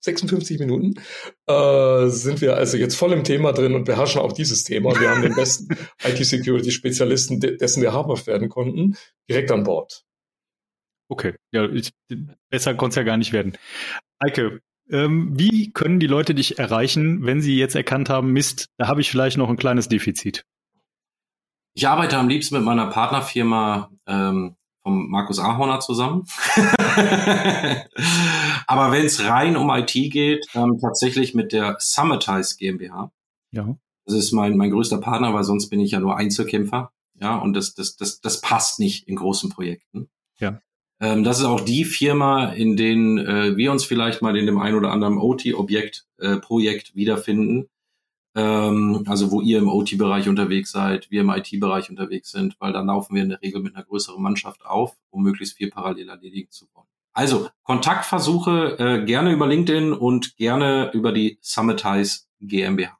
[0.03, 0.95] 56 Minuten,
[1.47, 4.99] äh, sind wir also jetzt voll im Thema drin und beherrschen auch dieses Thema.
[4.99, 8.97] Wir haben den besten IT-Security-Spezialisten, de dessen wir habhaft werden konnten,
[9.29, 10.03] direkt an Bord.
[11.09, 11.91] Okay, ja, ich,
[12.49, 13.57] besser konnte es ja gar nicht werden.
[14.19, 18.87] Eike, ähm, wie können die Leute dich erreichen, wenn sie jetzt erkannt haben, Mist, da
[18.87, 20.45] habe ich vielleicht noch ein kleines Defizit?
[21.75, 26.25] Ich arbeite am liebsten mit meiner Partnerfirma ähm, vom Markus Ahorner zusammen.
[28.67, 33.11] Aber wenn es rein um IT geht, ähm, tatsächlich mit der Summitize GmbH.
[33.51, 33.75] Ja.
[34.05, 36.91] Das ist mein, mein größter Partner, weil sonst bin ich ja nur Einzelkämpfer.
[37.19, 40.09] Ja, und das, das, das, das passt nicht in großen Projekten.
[40.39, 40.59] Ja.
[40.99, 44.59] Ähm, das ist auch die Firma, in denen äh, wir uns vielleicht mal in dem
[44.59, 47.69] ein oder anderen OT-Objekt, äh, Projekt wiederfinden.
[48.35, 52.87] Ähm, also wo ihr im OT-Bereich unterwegs seid, wir im IT-Bereich unterwegs sind, weil dann
[52.87, 56.49] laufen wir in der Regel mit einer größeren Mannschaft auf, um möglichst viel parallel erledigen
[56.49, 56.87] zu wollen.
[57.13, 62.97] Also Kontaktversuche äh, gerne über LinkedIn und gerne über die Summitize GmbH.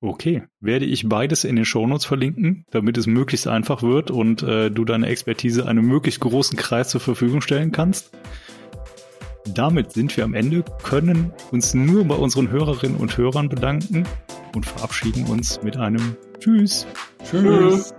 [0.00, 4.68] Okay, werde ich beides in den Shownotes verlinken, damit es möglichst einfach wird und äh,
[4.68, 8.10] du deine Expertise einem möglichst großen Kreis zur Verfügung stellen kannst.
[9.54, 14.04] Damit sind wir am Ende, können uns nur bei unseren Hörerinnen und Hörern bedanken
[14.54, 16.86] und verabschieden uns mit einem Tschüss.
[17.24, 17.94] Tschüss.